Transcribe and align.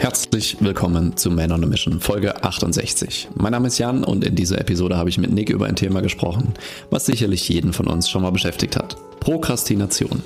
Herzlich 0.00 0.56
willkommen 0.60 1.16
zu 1.16 1.28
Man 1.28 1.50
on 1.50 1.64
a 1.64 1.66
Mission, 1.66 1.98
Folge 1.98 2.44
68. 2.44 3.30
Mein 3.34 3.50
Name 3.50 3.66
ist 3.66 3.78
Jan 3.78 4.04
und 4.04 4.24
in 4.24 4.36
dieser 4.36 4.60
Episode 4.60 4.96
habe 4.96 5.10
ich 5.10 5.18
mit 5.18 5.32
Nick 5.32 5.50
über 5.50 5.66
ein 5.66 5.74
Thema 5.74 6.02
gesprochen, 6.02 6.54
was 6.88 7.06
sicherlich 7.06 7.48
jeden 7.48 7.72
von 7.72 7.88
uns 7.88 8.08
schon 8.08 8.22
mal 8.22 8.30
beschäftigt 8.30 8.76
hat. 8.76 8.96
Prokrastination. 9.18 10.22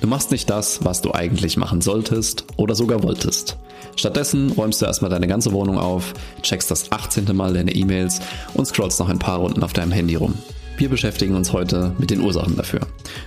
Du 0.00 0.08
machst 0.08 0.32
nicht 0.32 0.50
das, 0.50 0.84
was 0.84 1.02
du 1.02 1.14
eigentlich 1.14 1.56
machen 1.56 1.80
solltest 1.80 2.44
oder 2.56 2.74
sogar 2.74 3.04
wolltest. 3.04 3.58
Stattdessen 3.94 4.50
räumst 4.50 4.82
du 4.82 4.86
erstmal 4.86 5.10
deine 5.12 5.28
ganze 5.28 5.52
Wohnung 5.52 5.78
auf, 5.78 6.14
checkst 6.42 6.72
das 6.72 6.90
18. 6.90 7.34
Mal 7.36 7.54
deine 7.54 7.76
E-Mails 7.76 8.20
und 8.54 8.66
scrollst 8.66 8.98
noch 8.98 9.08
ein 9.08 9.20
paar 9.20 9.38
Runden 9.38 9.62
auf 9.62 9.72
deinem 9.72 9.92
Handy 9.92 10.16
rum. 10.16 10.34
Wir 10.76 10.88
beschäftigen 10.88 11.34
uns 11.34 11.52
heute 11.52 11.94
mit 11.98 12.10
den 12.10 12.20
Ursachen 12.20 12.56
dafür. 12.56 12.80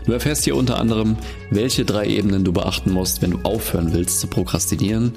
Du 0.05 0.11
erfährst 0.11 0.43
hier 0.43 0.55
unter 0.55 0.77
anderem, 0.77 1.15
welche 1.51 1.85
drei 1.85 2.07
Ebenen 2.07 2.43
du 2.43 2.51
beachten 2.51 2.91
musst, 2.91 3.21
wenn 3.21 3.31
du 3.31 3.39
aufhören 3.43 3.93
willst 3.93 4.19
zu 4.19 4.27
prokrastinieren, 4.27 5.13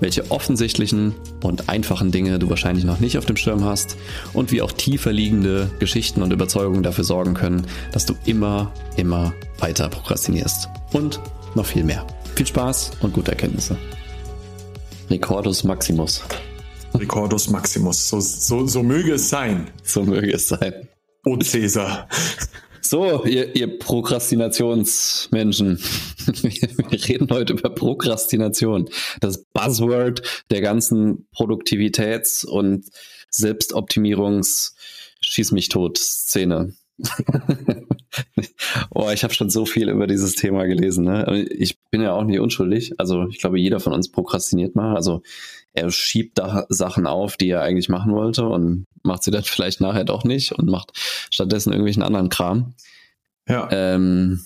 welche 0.00 0.30
offensichtlichen 0.30 1.14
und 1.42 1.68
einfachen 1.68 2.10
Dinge 2.10 2.38
du 2.38 2.48
wahrscheinlich 2.48 2.84
noch 2.84 3.00
nicht 3.00 3.18
auf 3.18 3.26
dem 3.26 3.36
Schirm 3.36 3.64
hast 3.64 3.96
und 4.32 4.52
wie 4.52 4.62
auch 4.62 4.72
tiefer 4.72 5.12
liegende 5.12 5.70
Geschichten 5.80 6.22
und 6.22 6.32
Überzeugungen 6.32 6.82
dafür 6.82 7.04
sorgen 7.04 7.34
können, 7.34 7.66
dass 7.92 8.06
du 8.06 8.14
immer, 8.24 8.72
immer 8.96 9.34
weiter 9.58 9.88
prokrastinierst. 9.88 10.68
Und 10.92 11.20
noch 11.54 11.66
viel 11.66 11.84
mehr. 11.84 12.06
Viel 12.34 12.46
Spaß 12.46 12.92
und 13.00 13.12
gute 13.12 13.32
Erkenntnisse. 13.32 13.76
Recordus 15.10 15.64
Maximus. 15.64 16.22
Recordus 16.94 17.50
Maximus. 17.50 18.08
So, 18.08 18.20
so, 18.20 18.66
so 18.66 18.82
möge 18.82 19.14
es 19.14 19.28
sein. 19.28 19.68
So 19.82 20.04
möge 20.04 20.32
es 20.32 20.48
sein. 20.48 20.88
O 21.24 21.38
Cäsar. 21.40 22.08
So, 22.80 23.24
ihr, 23.24 23.54
ihr 23.54 23.78
Prokrastinationsmenschen. 23.78 25.78
Wir 26.42 27.08
reden 27.08 27.28
heute 27.30 27.52
über 27.52 27.70
Prokrastination. 27.70 28.88
Das 29.20 29.44
Buzzword 29.44 30.22
der 30.50 30.60
ganzen 30.60 31.28
Produktivitäts- 31.32 32.44
und 32.44 32.86
Selbstoptimierungs-Schieß 33.30 35.52
mich 35.52 35.68
tot 35.68 35.96
Szene. 35.96 36.74
oh, 38.90 39.10
ich 39.10 39.24
habe 39.24 39.34
schon 39.34 39.50
so 39.50 39.66
viel 39.66 39.88
über 39.88 40.06
dieses 40.06 40.34
Thema 40.34 40.64
gelesen. 40.64 41.04
Ne? 41.04 41.46
Ich 41.50 41.78
bin 41.90 42.02
ja 42.02 42.12
auch 42.12 42.24
nicht 42.24 42.40
unschuldig. 42.40 42.94
Also 42.98 43.26
ich 43.28 43.38
glaube, 43.38 43.58
jeder 43.58 43.80
von 43.80 43.92
uns 43.92 44.10
prokrastiniert 44.10 44.74
mal. 44.74 44.94
Also 44.96 45.22
er 45.72 45.90
schiebt 45.90 46.38
da 46.38 46.66
Sachen 46.68 47.06
auf, 47.06 47.36
die 47.36 47.50
er 47.50 47.62
eigentlich 47.62 47.88
machen 47.88 48.12
wollte 48.12 48.46
und 48.46 48.86
macht 49.02 49.22
sie 49.22 49.30
dann 49.30 49.42
vielleicht 49.44 49.80
nachher 49.80 50.04
doch 50.04 50.24
nicht 50.24 50.52
und 50.52 50.68
macht 50.68 50.92
stattdessen 51.30 51.72
irgendwelchen 51.72 52.02
anderen 52.02 52.28
Kram. 52.28 52.74
Ja. 53.48 53.68
Ähm, 53.70 54.40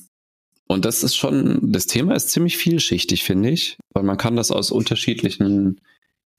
und 0.68 0.84
das 0.84 1.04
ist 1.04 1.14
schon, 1.14 1.72
das 1.72 1.86
Thema 1.86 2.14
ist 2.14 2.30
ziemlich 2.30 2.56
vielschichtig, 2.56 3.22
finde 3.22 3.50
ich, 3.50 3.78
weil 3.90 4.02
man 4.02 4.16
kann 4.16 4.36
das 4.36 4.50
aus 4.50 4.72
unterschiedlichen 4.72 5.80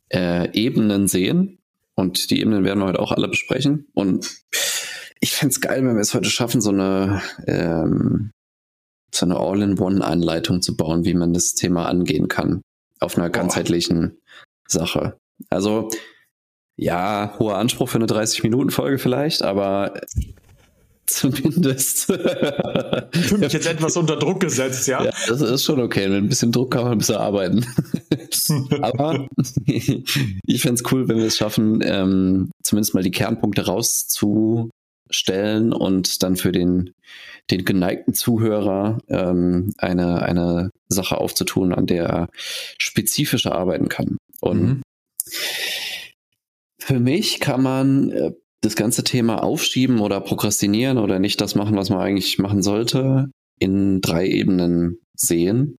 äh, 0.09 0.51
Ebenen 0.51 1.07
sehen. 1.07 1.59
Und 1.95 2.29
die 2.29 2.41
Ebenen 2.41 2.63
werden 2.63 2.79
wir 2.79 2.87
heute 2.87 2.99
auch 2.99 3.11
alle 3.11 3.27
besprechen. 3.27 3.87
Und 3.93 4.37
ich 5.19 5.31
fände 5.31 5.51
es 5.51 5.61
geil, 5.61 5.85
wenn 5.85 5.95
wir 5.95 6.01
es 6.01 6.13
heute 6.13 6.29
schaffen, 6.29 6.61
so 6.61 6.69
eine, 6.69 7.21
ähm, 7.47 8.31
so 9.13 9.25
eine 9.25 9.37
All-in-One-Anleitung 9.37 10.61
zu 10.61 10.75
bauen, 10.75 11.05
wie 11.05 11.13
man 11.13 11.33
das 11.33 11.53
Thema 11.53 11.87
angehen 11.87 12.27
kann. 12.27 12.61
Auf 12.99 13.17
einer 13.17 13.29
ganzheitlichen 13.29 14.17
Sache. 14.67 15.17
Also, 15.49 15.89
ja, 16.75 17.35
hoher 17.39 17.57
Anspruch 17.57 17.89
für 17.89 17.97
eine 17.97 18.05
30-Minuten-Folge 18.05 18.97
vielleicht, 18.99 19.41
aber 19.41 19.99
zumindest. 21.05 22.09
Ich 22.09 23.25
fühle 23.25 23.39
mich 23.39 23.53
jetzt 23.53 23.67
etwas 23.67 23.97
unter 23.97 24.17
Druck 24.17 24.39
gesetzt, 24.39 24.87
ja? 24.87 25.03
ja? 25.03 25.11
Das 25.27 25.41
ist 25.41 25.63
schon 25.63 25.79
okay. 25.79 26.07
Mit 26.07 26.17
ein 26.17 26.29
bisschen 26.29 26.51
Druck 26.51 26.71
kann 26.71 26.83
man 26.83 26.91
ein 26.93 26.97
bisschen 26.97 27.15
arbeiten. 27.15 27.65
aber 28.81 29.27
ich 29.65 30.61
fände 30.61 30.81
es 30.81 30.91
cool, 30.91 31.07
wenn 31.07 31.17
wir 31.17 31.25
es 31.25 31.37
schaffen, 31.37 31.81
ähm, 31.81 32.51
zumindest 32.63 32.93
mal 32.93 33.03
die 33.03 33.11
Kernpunkte 33.11 33.67
rauszustellen 35.07 35.73
und 35.73 36.23
dann 36.23 36.35
für 36.35 36.51
den, 36.51 36.93
den 37.49 37.65
geneigten 37.65 38.13
Zuhörer 38.13 38.99
ähm, 39.09 39.73
eine, 39.77 40.21
eine 40.21 40.71
Sache 40.89 41.17
aufzutun, 41.17 41.73
an 41.73 41.85
der 41.85 42.05
er 42.05 42.29
spezifischer 42.77 43.53
arbeiten 43.53 43.89
kann. 43.89 44.17
Und 44.41 44.63
mhm. 44.63 44.81
für 46.79 46.99
mich 46.99 47.39
kann 47.39 47.61
man 47.63 48.11
äh, 48.11 48.31
das 48.61 48.75
ganze 48.75 49.03
Thema 49.03 49.43
aufschieben 49.43 49.99
oder 49.99 50.19
prokrastinieren 50.19 50.97
oder 50.97 51.19
nicht 51.19 51.41
das 51.41 51.55
machen, 51.55 51.75
was 51.75 51.89
man 51.89 51.99
eigentlich 51.99 52.39
machen 52.39 52.63
sollte, 52.63 53.29
in 53.59 54.01
drei 54.01 54.27
Ebenen 54.27 54.99
sehen. 55.15 55.77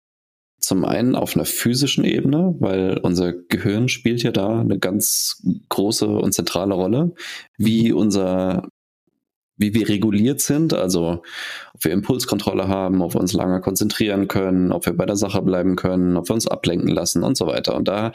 Zum 0.59 0.85
einen 0.85 1.15
auf 1.15 1.35
einer 1.35 1.45
physischen 1.45 2.03
Ebene, 2.03 2.55
weil 2.59 2.97
unser 2.97 3.31
Gehirn 3.31 3.89
spielt 3.89 4.23
ja 4.23 4.31
da 4.31 4.59
eine 4.59 4.79
ganz 4.79 5.43
große 5.69 6.07
und 6.07 6.33
zentrale 6.33 6.73
Rolle, 6.73 7.13
wie 7.57 7.91
unser 7.91 8.67
wie 9.57 9.73
wir 9.73 9.89
reguliert 9.89 10.39
sind, 10.39 10.73
also 10.73 11.23
ob 11.73 11.83
wir 11.83 11.91
Impulskontrolle 11.91 12.67
haben, 12.67 13.01
ob 13.01 13.15
wir 13.15 13.19
uns 13.19 13.33
lange 13.33 13.59
konzentrieren 13.59 14.27
können, 14.27 14.71
ob 14.71 14.85
wir 14.85 14.93
bei 14.93 15.05
der 15.05 15.15
Sache 15.15 15.41
bleiben 15.41 15.75
können, 15.75 16.15
ob 16.15 16.29
wir 16.29 16.33
uns 16.35 16.47
ablenken 16.47 16.89
lassen 16.89 17.23
und 17.23 17.37
so 17.37 17.47
weiter. 17.47 17.75
Und 17.75 17.87
da 17.87 18.13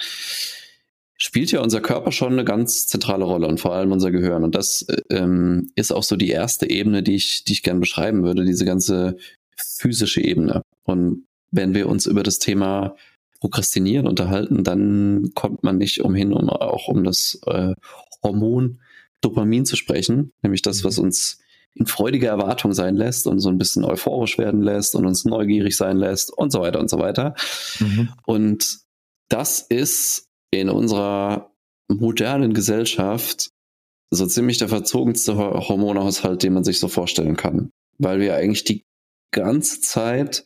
spielt 1.16 1.52
ja 1.52 1.60
unser 1.60 1.80
Körper 1.80 2.12
schon 2.12 2.32
eine 2.32 2.44
ganz 2.44 2.86
zentrale 2.86 3.24
Rolle 3.24 3.46
und 3.46 3.60
vor 3.60 3.74
allem 3.74 3.92
unser 3.92 4.10
Gehirn. 4.10 4.44
Und 4.44 4.54
das 4.54 4.86
ähm, 5.10 5.70
ist 5.74 5.92
auch 5.92 6.02
so 6.02 6.16
die 6.16 6.30
erste 6.30 6.68
Ebene, 6.70 7.02
die 7.02 7.16
ich, 7.16 7.44
die 7.44 7.52
ich 7.52 7.62
gerne 7.62 7.80
beschreiben 7.80 8.22
würde, 8.22 8.44
diese 8.44 8.64
ganze 8.64 9.16
physische 9.56 10.20
Ebene. 10.20 10.62
Und 10.84 11.26
wenn 11.50 11.74
wir 11.74 11.88
uns 11.88 12.06
über 12.06 12.22
das 12.22 12.38
Thema 12.38 12.96
Prokrastinieren 13.40 14.06
unterhalten, 14.06 14.62
dann 14.62 15.30
kommt 15.34 15.64
man 15.64 15.78
nicht 15.78 16.00
umhin, 16.02 16.32
um 16.32 16.48
auch 16.48 16.88
um 16.88 17.02
das 17.02 17.40
äh, 17.46 17.74
Hormon 18.22 18.80
Dopamin 19.22 19.64
zu 19.64 19.76
sprechen, 19.76 20.32
nämlich 20.42 20.60
das, 20.62 20.84
was 20.84 20.98
mhm. 20.98 21.04
uns 21.04 21.38
in 21.74 21.86
freudiger 21.86 22.28
Erwartung 22.28 22.74
sein 22.74 22.96
lässt 22.96 23.26
und 23.26 23.38
so 23.38 23.48
ein 23.48 23.56
bisschen 23.56 23.84
euphorisch 23.84 24.36
werden 24.36 24.60
lässt 24.60 24.94
und 24.94 25.06
uns 25.06 25.24
neugierig 25.24 25.76
sein 25.76 25.96
lässt 25.96 26.30
und 26.30 26.52
so 26.52 26.60
weiter 26.60 26.78
und 26.78 26.90
so 26.90 26.98
weiter. 26.98 27.34
Mhm. 27.80 28.10
Und 28.26 28.80
das 29.28 29.60
ist 29.60 30.28
in 30.50 30.68
unserer 30.68 31.50
modernen 31.88 32.52
Gesellschaft 32.52 33.50
so 34.10 34.26
ziemlich 34.26 34.58
der 34.58 34.68
verzogenste 34.68 35.36
Hormonhaushalt, 35.36 36.42
den 36.42 36.52
man 36.52 36.64
sich 36.64 36.78
so 36.78 36.88
vorstellen 36.88 37.36
kann, 37.36 37.70
weil 37.96 38.20
wir 38.20 38.36
eigentlich 38.36 38.64
die 38.64 38.84
ganze 39.30 39.80
Zeit 39.80 40.44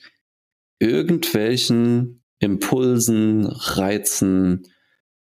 irgendwelchen 0.78 2.22
Impulsen, 2.38 3.47
Reizen, 3.47 4.69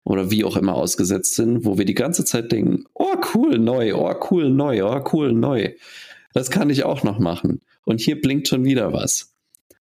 oder 0.04 0.30
wie 0.30 0.44
auch 0.44 0.56
immer 0.56 0.74
ausgesetzt 0.74 1.34
sind, 1.34 1.64
wo 1.64 1.78
wir 1.78 1.84
die 1.84 1.94
ganze 1.94 2.24
Zeit 2.24 2.52
denken, 2.52 2.84
oh 2.94 3.16
cool, 3.34 3.58
neu, 3.58 3.94
oh 3.94 4.14
cool, 4.30 4.50
neu, 4.50 4.84
oh 4.84 5.04
cool, 5.12 5.32
neu. 5.32 5.74
Das 6.32 6.50
kann 6.50 6.70
ich 6.70 6.84
auch 6.84 7.02
noch 7.02 7.18
machen. 7.18 7.60
Und 7.84 8.00
hier 8.00 8.20
blinkt 8.20 8.48
schon 8.48 8.64
wieder 8.64 8.92
was. 8.92 9.34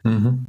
Mhm. 0.04 0.48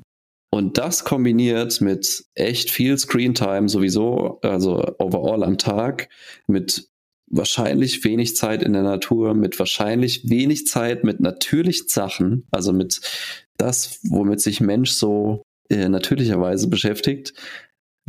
Und 0.50 0.78
das 0.78 1.04
kombiniert 1.04 1.80
mit 1.80 2.24
echt 2.34 2.70
viel 2.70 2.98
Screentime 2.98 3.68
sowieso, 3.68 4.40
also 4.42 4.94
overall 4.98 5.44
am 5.44 5.58
Tag, 5.58 6.08
mit 6.48 6.88
wahrscheinlich 7.28 8.02
wenig 8.04 8.34
Zeit 8.34 8.62
in 8.62 8.72
der 8.72 8.82
Natur, 8.82 9.34
mit 9.34 9.58
wahrscheinlich 9.60 10.28
wenig 10.28 10.66
Zeit 10.66 11.04
mit 11.04 11.20
natürlichen 11.20 11.88
Sachen, 11.88 12.46
also 12.50 12.72
mit 12.72 13.00
das, 13.56 14.00
womit 14.02 14.40
sich 14.40 14.60
Mensch 14.60 14.90
so 14.90 15.44
äh, 15.68 15.88
natürlicherweise 15.88 16.68
beschäftigt, 16.68 17.34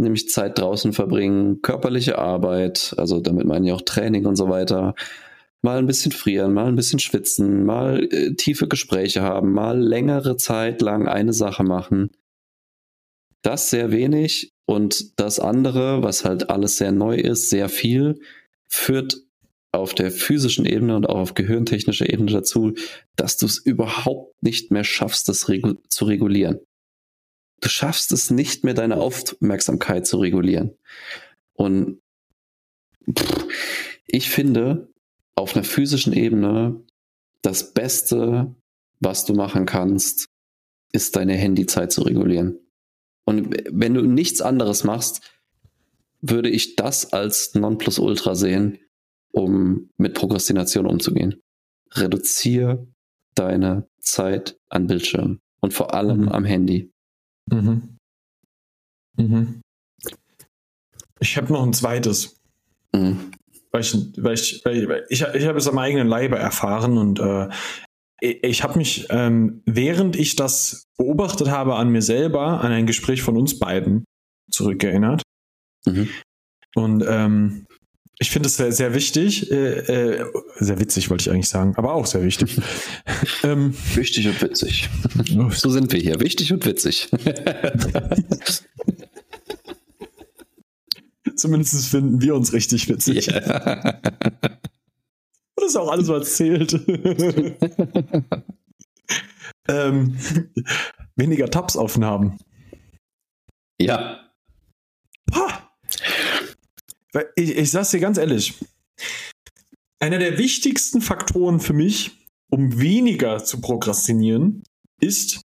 nämlich 0.01 0.29
Zeit 0.29 0.59
draußen 0.59 0.93
verbringen, 0.93 1.61
körperliche 1.61 2.17
Arbeit, 2.17 2.93
also 2.97 3.19
damit 3.19 3.45
meine 3.45 3.67
ich 3.67 3.73
auch 3.73 3.81
Training 3.81 4.25
und 4.25 4.35
so 4.35 4.49
weiter, 4.49 4.95
mal 5.61 5.77
ein 5.77 5.87
bisschen 5.87 6.11
frieren, 6.11 6.53
mal 6.53 6.67
ein 6.67 6.75
bisschen 6.75 6.99
schwitzen, 6.99 7.65
mal 7.65 8.03
äh, 8.11 8.33
tiefe 8.35 8.67
Gespräche 8.67 9.21
haben, 9.21 9.53
mal 9.53 9.79
längere 9.79 10.37
Zeit 10.37 10.81
lang 10.81 11.07
eine 11.07 11.33
Sache 11.33 11.63
machen. 11.63 12.11
Das 13.43 13.69
sehr 13.69 13.91
wenig 13.91 14.53
und 14.65 15.19
das 15.19 15.39
andere, 15.39 16.03
was 16.03 16.25
halt 16.25 16.49
alles 16.49 16.77
sehr 16.77 16.91
neu 16.91 17.15
ist, 17.15 17.49
sehr 17.49 17.69
viel, 17.69 18.19
führt 18.67 19.17
auf 19.71 19.93
der 19.93 20.11
physischen 20.11 20.65
Ebene 20.65 20.95
und 20.95 21.07
auch 21.07 21.19
auf 21.19 21.33
gehirntechnischer 21.33 22.11
Ebene 22.11 22.31
dazu, 22.31 22.73
dass 23.15 23.37
du 23.37 23.45
es 23.45 23.57
überhaupt 23.57 24.43
nicht 24.43 24.71
mehr 24.71 24.83
schaffst, 24.83 25.29
das 25.29 25.47
regu 25.49 25.75
zu 25.87 26.05
regulieren 26.05 26.59
du 27.61 27.69
schaffst 27.69 28.11
es 28.11 28.29
nicht 28.29 28.63
mehr, 28.63 28.73
deine 28.73 28.97
Aufmerksamkeit 28.97 30.05
zu 30.05 30.17
regulieren. 30.17 30.75
Und 31.53 32.01
pff, 33.17 33.47
ich 34.07 34.29
finde, 34.29 34.89
auf 35.35 35.55
einer 35.55 35.63
physischen 35.63 36.13
Ebene, 36.13 36.83
das 37.41 37.73
Beste, 37.73 38.53
was 38.99 39.25
du 39.25 39.33
machen 39.33 39.65
kannst, 39.65 40.29
ist 40.91 41.15
deine 41.15 41.33
Handyzeit 41.33 41.91
zu 41.91 42.01
regulieren. 42.01 42.59
Und 43.25 43.55
wenn 43.69 43.93
du 43.93 44.01
nichts 44.01 44.41
anderes 44.41 44.83
machst, 44.83 45.21
würde 46.21 46.49
ich 46.49 46.75
das 46.75 47.13
als 47.13 47.55
Nonplusultra 47.55 48.35
sehen, 48.35 48.79
um 49.31 49.89
mit 49.97 50.13
Prokrastination 50.13 50.85
umzugehen. 50.85 51.41
Reduziere 51.93 52.87
deine 53.35 53.87
Zeit 53.99 54.59
an 54.69 54.87
Bildschirm 54.87 55.39
und 55.61 55.73
vor 55.73 55.93
allem 55.93 56.21
mhm. 56.21 56.29
am 56.29 56.45
Handy. 56.45 56.91
Mhm. 57.49 57.97
Mhm. 59.17 59.61
Ich 61.19 61.37
habe 61.37 61.53
noch 61.53 61.63
ein 61.63 61.73
zweites. 61.73 62.35
Mhm. 62.93 63.31
Weil 63.71 63.81
ich, 63.81 63.93
weil 64.17 64.33
ich, 64.33 64.61
weil 64.65 65.05
ich, 65.09 65.21
ich 65.21 65.45
habe 65.45 65.57
es 65.57 65.67
am 65.67 65.77
eigenen 65.77 66.07
Leibe 66.07 66.37
erfahren 66.37 66.97
und 66.97 67.19
äh, 67.19 67.47
ich 68.21 68.63
habe 68.63 68.77
mich, 68.77 69.07
ähm, 69.09 69.63
während 69.65 70.15
ich 70.15 70.35
das 70.35 70.85
beobachtet 70.97 71.49
habe 71.49 71.75
an 71.75 71.89
mir 71.89 72.01
selber, 72.01 72.61
an 72.61 72.71
ein 72.71 72.85
Gespräch 72.85 73.21
von 73.21 73.37
uns 73.37 73.57
beiden 73.57 74.05
zurückgeerinnert. 74.51 75.23
Mhm. 75.85 76.09
Und 76.75 77.03
ähm, 77.07 77.65
ich 78.21 78.29
finde 78.29 78.47
es 78.47 78.55
sehr, 78.55 78.71
sehr 78.71 78.93
wichtig, 78.93 79.51
äh, 79.51 79.79
äh, 79.79 80.25
sehr 80.59 80.79
witzig 80.79 81.09
wollte 81.09 81.23
ich 81.23 81.31
eigentlich 81.31 81.49
sagen, 81.49 81.73
aber 81.75 81.95
auch 81.95 82.05
sehr 82.05 82.21
wichtig. 82.21 82.61
ähm, 83.43 83.75
wichtig 83.95 84.27
und 84.27 84.39
witzig. 84.39 84.89
so 85.49 85.71
sind 85.71 85.91
wir 85.91 85.99
hier, 85.99 86.19
wichtig 86.19 86.53
und 86.53 86.63
witzig. 86.63 87.09
Zumindest 91.35 91.87
finden 91.87 92.21
wir 92.21 92.35
uns 92.35 92.53
richtig 92.53 92.87
witzig. 92.87 93.25
Ja. 93.25 93.99
Das 95.55 95.69
ist 95.69 95.75
auch 95.75 95.91
alles, 95.91 96.07
was 96.07 96.37
zählt. 96.37 96.73
ähm, 99.67 100.17
weniger 101.15 101.51
Tabs 101.51 101.77
offen 101.77 102.03
haben. 102.03 102.39
Ja. 103.79 104.31
Ich, 107.35 107.55
ich 107.57 107.71
sag's 107.71 107.91
dir 107.91 107.99
ganz 107.99 108.17
ehrlich. 108.17 108.53
Einer 109.99 110.17
der 110.17 110.37
wichtigsten 110.37 111.01
Faktoren 111.01 111.59
für 111.59 111.73
mich, 111.73 112.25
um 112.49 112.79
weniger 112.79 113.43
zu 113.43 113.61
prokrastinieren, 113.61 114.63
ist, 114.99 115.41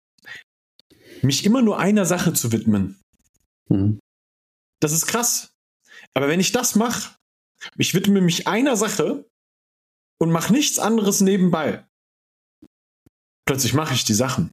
mich 1.21 1.45
immer 1.45 1.61
nur 1.61 1.79
einer 1.79 2.05
Sache 2.05 2.33
zu 2.33 2.51
widmen. 2.51 3.01
Mhm. 3.69 3.99
Das 4.79 4.91
ist 4.91 5.07
krass. 5.07 5.53
Aber 6.13 6.27
wenn 6.27 6.39
ich 6.39 6.51
das 6.51 6.75
mache, 6.75 7.15
ich 7.77 7.93
widme 7.93 8.21
mich 8.21 8.47
einer 8.47 8.75
Sache 8.75 9.25
und 10.19 10.31
mache 10.31 10.53
nichts 10.53 10.79
anderes 10.79 11.21
nebenbei, 11.21 11.85
plötzlich 13.45 13.73
mache 13.73 13.93
ich 13.93 14.03
die 14.03 14.13
Sachen. 14.13 14.51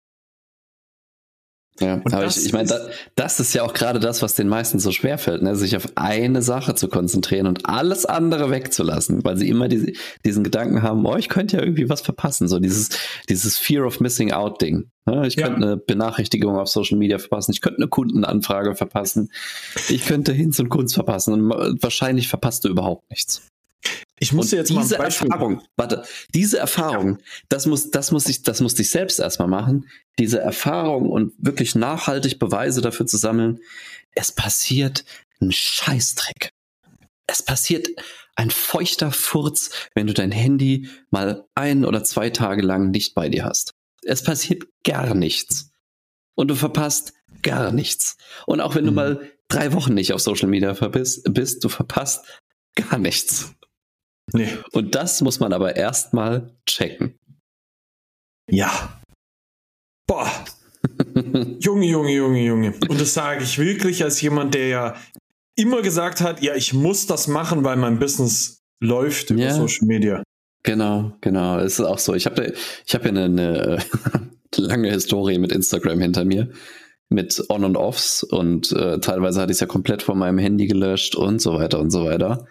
Ja, 1.81 1.94
und 1.94 2.12
aber 2.12 2.27
ich, 2.27 2.44
ich 2.44 2.53
meine, 2.53 2.69
da, 2.69 2.79
das 3.15 3.41
ist 3.41 3.55
ja 3.55 3.62
auch 3.62 3.73
gerade 3.73 4.00
das, 4.00 4.21
was 4.21 4.35
den 4.35 4.49
meisten 4.49 4.79
so 4.79 4.93
schwer 4.93 5.17
fällt, 5.17 5.43
ne? 5.43 5.56
sich 5.56 5.77
auf 5.77 5.88
eine 5.94 6.43
Sache 6.43 6.75
zu 6.75 6.88
konzentrieren 6.88 7.47
und 7.47 7.67
alles 7.67 8.05
andere 8.05 8.50
wegzulassen, 8.50 9.25
weil 9.25 9.38
sie 9.38 9.49
immer 9.49 9.69
diese, 9.69 9.93
diesen 10.25 10.44
Gedanken 10.44 10.82
haben, 10.82 11.06
oh, 11.06 11.17
ich 11.17 11.31
könnte 11.31 11.56
ja 11.56 11.62
irgendwie 11.62 11.88
was 11.88 12.03
verpassen, 12.03 12.49
so 12.49 12.59
dieses, 12.59 12.91
dieses 13.29 13.56
Fear 13.56 13.87
of 13.87 13.99
Missing 14.00 14.32
Out 14.32 14.61
Ding. 14.61 14.91
Ne? 15.06 15.27
Ich 15.27 15.37
ja. 15.37 15.47
könnte 15.47 15.67
eine 15.67 15.77
Benachrichtigung 15.79 16.56
auf 16.56 16.69
Social 16.69 16.99
Media 16.99 17.19
verpassen, 17.19 17.53
ich 17.53 17.62
könnte 17.62 17.79
eine 17.79 17.88
Kundenanfrage 17.88 18.75
verpassen, 18.75 19.31
ich 19.88 20.05
könnte 20.05 20.33
Hinz 20.33 20.59
und 20.61 20.69
Kunst 20.69 20.94
verpassen 20.94 21.50
und 21.50 21.83
wahrscheinlich 21.83 22.29
verpasst 22.29 22.65
du 22.65 22.69
überhaupt 22.69 23.09
nichts. 23.11 23.49
Ich 24.23 24.35
muss 24.35 24.51
jetzt 24.51 24.71
mal 24.71 24.83
diese 24.83 24.99
Erfahrung, 24.99 25.63
warte, 25.77 26.05
diese 26.35 26.59
Erfahrung, 26.59 27.19
das 27.49 27.65
muss, 27.65 27.91
das 27.91 28.11
muss 28.13 28.29
ich, 28.29 28.43
das 28.43 28.61
muss 28.61 28.79
ich 28.79 28.91
selbst 28.91 29.19
erstmal 29.19 29.49
machen. 29.49 29.89
Diese 30.19 30.39
Erfahrung 30.41 31.09
und 31.09 31.33
wirklich 31.39 31.75
nachhaltig 31.75 32.39
Beweise 32.39 32.83
dafür 32.83 33.07
zu 33.07 33.17
sammeln. 33.17 33.61
Es 34.13 34.31
passiert 34.31 35.07
ein 35.41 35.51
Scheißdreck. 35.51 36.53
Es 37.27 37.43
passiert 37.43 37.89
ein 38.37 38.51
feuchter 38.51 39.11
Furz, 39.11 39.71
wenn 39.95 40.07
du 40.07 40.13
dein 40.13 40.33
Handy 40.33 40.91
mal 41.11 41.47
ein 41.55 41.87
oder 41.87 42.05
zwei 42.05 42.29
Tage 42.29 42.61
lang 42.61 42.91
nicht 42.91 43.15
bei 43.15 43.31
dir 43.31 43.47
hast. 43.47 43.73
Es 44.03 44.23
passiert 44.23 44.65
gar 44.85 45.15
nichts. 45.15 45.71
Und 46.35 46.49
du 46.49 46.57
verpasst 46.57 47.15
gar 47.43 47.73
nichts. 47.73 48.19
Und 48.47 48.61
auch 48.61 48.75
wenn 48.75 48.85
du 48.85 48.91
mhm. 48.91 48.97
mal 48.97 49.31
drei 49.49 49.73
Wochen 49.73 49.95
nicht 49.95 50.13
auf 50.13 50.21
Social 50.21 50.49
Media 50.49 50.73
bist, 50.73 51.65
du 51.65 51.69
verpasst 51.71 52.27
gar 52.75 52.99
nichts. 52.99 53.55
Nee. 54.32 54.49
Und 54.73 54.94
das 54.94 55.21
muss 55.21 55.41
man 55.41 55.53
aber 55.53 55.77
erstmal 55.77 56.50
checken. 56.67 57.19
Ja. 58.50 59.00
Boah. 60.06 60.31
Junge, 61.61 61.87
Junge, 61.87 62.12
Junge, 62.12 62.44
Junge. 62.44 62.75
Und 62.88 63.00
das 63.00 63.15
sage 63.15 63.44
ich 63.44 63.59
wirklich 63.59 64.03
als 64.03 64.21
jemand, 64.21 64.55
der 64.55 64.69
ja 64.69 64.97
immer 65.56 65.82
gesagt 65.82 66.21
hat, 66.21 66.43
ja, 66.43 66.55
ich 66.55 66.73
muss 66.73 67.06
das 67.06 67.29
machen, 67.29 67.65
weil 67.65 67.77
mein 67.77 67.99
Business 67.99 68.62
läuft 68.82 69.31
über 69.31 69.43
ja. 69.43 69.55
Social 69.55 69.87
Media. 69.87 70.23
Genau, 70.62 71.12
genau. 71.21 71.59
Es 71.59 71.79
ist 71.79 71.85
auch 71.85 71.99
so. 71.99 72.15
Ich 72.15 72.26
habe 72.26 72.55
ich 72.87 72.94
hab 72.94 73.05
ja 73.05 73.11
eine, 73.11 73.25
eine 73.25 73.79
lange 74.56 74.91
Historie 74.91 75.38
mit 75.38 75.53
Instagram 75.53 76.00
hinter 76.00 76.25
mir. 76.25 76.50
Mit 77.12 77.44
On- 77.49 77.65
und 77.65 77.76
Offs 77.76 78.23
und 78.23 78.71
äh, 78.71 79.00
teilweise 79.00 79.41
hatte 79.41 79.50
ich 79.50 79.56
es 79.56 79.61
ja 79.61 79.67
komplett 79.67 80.00
von 80.00 80.17
meinem 80.17 80.38
Handy 80.38 80.69
gelöscht 80.69 81.17
und 81.17 81.43
so 81.43 81.55
weiter 81.55 81.81
und 81.81 81.91
so 81.91 82.05
weiter 82.05 82.47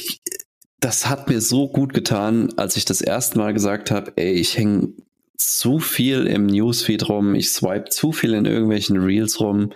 ich, 0.00 0.20
das 0.80 1.08
hat 1.08 1.28
mir 1.28 1.40
so 1.40 1.68
gut 1.68 1.94
getan, 1.94 2.52
als 2.56 2.76
ich 2.76 2.84
das 2.84 3.00
erste 3.00 3.38
Mal 3.38 3.52
gesagt 3.52 3.90
habe, 3.90 4.12
ey, 4.16 4.32
ich 4.32 4.56
hänge 4.56 4.94
zu 5.36 5.78
viel 5.78 6.26
im 6.26 6.46
Newsfeed 6.46 7.08
rum, 7.08 7.34
ich 7.34 7.50
swipe 7.50 7.90
zu 7.90 8.12
viel 8.12 8.34
in 8.34 8.44
irgendwelchen 8.44 8.98
Reels 8.98 9.40
rum. 9.40 9.72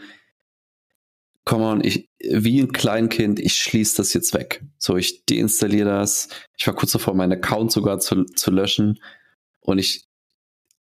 Come 1.45 1.65
on, 1.65 1.85
ich, 1.85 2.09
wie 2.19 2.61
ein 2.61 2.73
Kleinkind, 2.73 3.39
ich 3.39 3.57
schließe 3.57 3.97
das 3.97 4.13
jetzt 4.15 4.35
weg. 4.35 4.65
So, 4.79 4.97
ich 4.97 5.25
deinstalliere 5.27 5.89
das. 5.89 6.29
Ich 6.59 6.67
war 6.67 6.75
kurz 6.75 6.93
davor, 6.93 7.15
meinen 7.15 7.33
Account 7.33 7.71
sogar 7.71 8.01
zu, 8.01 8.25
zu 8.25 8.51
löschen. 8.51 9.01
Und 9.61 9.79
ich, 9.79 10.05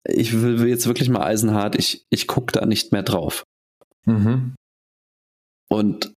ich 0.03 0.39
will 0.41 0.67
jetzt 0.67 0.85
wirklich 0.85 1.09
mal 1.09 1.23
eisenhart, 1.23 1.75
ich, 1.75 2.05
ich 2.09 2.27
gucke 2.27 2.51
da 2.51 2.65
nicht 2.65 2.91
mehr 2.91 3.03
drauf. 3.03 3.43
Mhm. 4.05 4.55
Und 5.67 6.13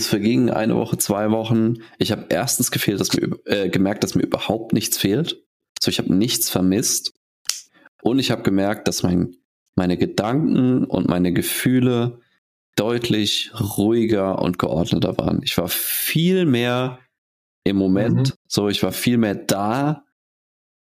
es 0.00 0.06
verging 0.06 0.50
eine 0.50 0.74
Woche, 0.76 0.96
zwei 0.96 1.30
Wochen. 1.30 1.82
Ich 1.98 2.12
habe 2.12 2.26
erstens 2.30 2.70
gefehlt, 2.70 2.98
dass 2.98 3.12
mir, 3.12 3.38
äh, 3.44 3.68
gemerkt, 3.68 4.02
dass 4.02 4.14
mir 4.14 4.22
überhaupt 4.22 4.72
nichts 4.72 4.96
fehlt. 4.96 5.44
So, 5.80 5.90
ich 5.90 5.98
habe 5.98 6.14
nichts 6.14 6.48
vermisst. 6.48 7.12
Und 8.02 8.18
ich 8.18 8.30
habe 8.30 8.42
gemerkt, 8.42 8.88
dass 8.88 9.02
mein, 9.02 9.36
meine 9.76 9.98
Gedanken 9.98 10.84
und 10.84 11.08
meine 11.08 11.32
Gefühle 11.32 12.20
deutlich 12.74 13.52
ruhiger 13.76 14.40
und 14.40 14.58
geordneter 14.58 15.18
waren. 15.18 15.40
Ich 15.42 15.58
war 15.58 15.68
viel 15.68 16.46
mehr 16.46 16.98
im 17.64 17.76
Moment, 17.76 18.30
mhm. 18.30 18.34
so 18.48 18.68
ich 18.68 18.82
war 18.82 18.92
viel 18.92 19.18
mehr 19.18 19.34
da 19.34 20.04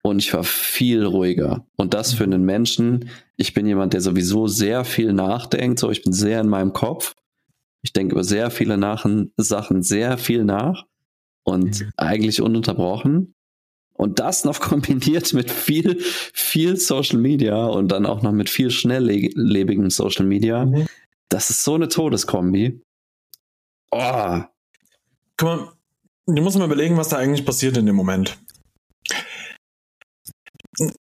und 0.01 0.19
ich 0.19 0.33
war 0.33 0.45
viel 0.45 1.03
ruhiger. 1.03 1.67
Und 1.75 1.93
das 1.93 2.13
für 2.13 2.23
einen 2.23 2.45
Menschen, 2.45 3.09
ich 3.35 3.53
bin 3.53 3.67
jemand, 3.67 3.93
der 3.93 4.01
sowieso 4.01 4.47
sehr 4.47 4.85
viel 4.85 5.11
nachdenkt, 5.11 5.79
so 5.79 5.91
ich 5.91 6.03
bin 6.03 6.13
sehr 6.13 6.39
in 6.39 6.47
meinem 6.47 6.71
Kopf 6.71 7.13
ich 7.83 7.93
denke 7.93 8.13
über 8.13 8.23
sehr 8.23 8.49
viele 8.49 8.77
nach 8.77 9.05
Sachen 9.37 9.83
sehr 9.83 10.17
viel 10.17 10.45
nach 10.45 10.85
und 11.43 11.81
mhm. 11.81 11.91
eigentlich 11.97 12.41
ununterbrochen. 12.41 13.35
Und 13.93 14.19
das 14.19 14.43
noch 14.45 14.59
kombiniert 14.61 15.33
mit 15.33 15.51
viel, 15.51 16.01
viel 16.01 16.77
Social 16.77 17.19
Media 17.19 17.65
und 17.65 17.89
dann 17.89 18.05
auch 18.05 18.21
noch 18.21 18.31
mit 18.31 18.49
viel 18.49 18.71
schnelllebigem 18.71 19.89
Social 19.89 20.25
Media. 20.25 20.65
Mhm. 20.65 20.87
Das 21.29 21.49
ist 21.49 21.63
so 21.63 21.75
eine 21.75 21.89
Todeskombi. 21.89 22.81
Oh. 23.91 24.41
Guck 25.37 25.47
mal, 25.47 25.71
du 26.25 26.41
musst 26.41 26.57
mal 26.57 26.65
überlegen, 26.65 26.97
was 26.97 27.09
da 27.09 27.17
eigentlich 27.17 27.45
passiert 27.45 27.77
in 27.77 27.85
dem 27.85 27.95
Moment. 27.95 28.37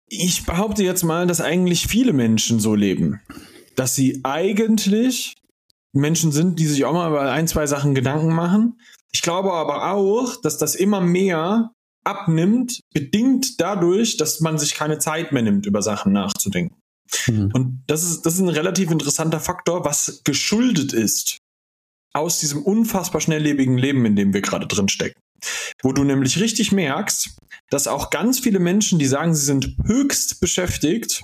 Ich 0.06 0.46
behaupte 0.46 0.82
jetzt 0.82 1.02
mal, 1.02 1.26
dass 1.26 1.40
eigentlich 1.40 1.86
viele 1.86 2.12
Menschen 2.12 2.60
so 2.60 2.74
leben, 2.74 3.20
dass 3.74 3.94
sie 3.94 4.20
eigentlich 4.22 5.37
Menschen 5.92 6.32
sind, 6.32 6.58
die 6.58 6.66
sich 6.66 6.84
auch 6.84 6.92
mal 6.92 7.08
über 7.08 7.32
ein, 7.32 7.48
zwei 7.48 7.66
Sachen 7.66 7.94
Gedanken 7.94 8.34
machen. 8.34 8.80
Ich 9.12 9.22
glaube 9.22 9.52
aber 9.52 9.92
auch, 9.92 10.36
dass 10.40 10.58
das 10.58 10.74
immer 10.74 11.00
mehr 11.00 11.72
abnimmt, 12.04 12.80
bedingt 12.92 13.60
dadurch, 13.60 14.16
dass 14.16 14.40
man 14.40 14.58
sich 14.58 14.74
keine 14.74 14.98
Zeit 14.98 15.32
mehr 15.32 15.42
nimmt, 15.42 15.66
über 15.66 15.82
Sachen 15.82 16.12
nachzudenken. 16.12 16.76
Mhm. 17.26 17.50
Und 17.52 17.82
das 17.86 18.04
ist, 18.04 18.26
das 18.26 18.34
ist 18.34 18.40
ein 18.40 18.48
relativ 18.48 18.90
interessanter 18.90 19.40
Faktor, 19.40 19.84
was 19.84 20.22
geschuldet 20.24 20.92
ist 20.92 21.38
aus 22.14 22.40
diesem 22.40 22.62
unfassbar 22.62 23.20
schnelllebigen 23.20 23.78
Leben, 23.78 24.04
in 24.04 24.16
dem 24.16 24.32
wir 24.32 24.40
gerade 24.40 24.66
drin 24.66 24.88
stecken. 24.88 25.20
Wo 25.82 25.92
du 25.92 26.04
nämlich 26.04 26.40
richtig 26.40 26.72
merkst, 26.72 27.36
dass 27.70 27.86
auch 27.86 28.10
ganz 28.10 28.40
viele 28.40 28.58
Menschen, 28.58 28.98
die 28.98 29.06
sagen, 29.06 29.34
sie 29.34 29.44
sind 29.44 29.76
höchst 29.84 30.40
beschäftigt, 30.40 31.22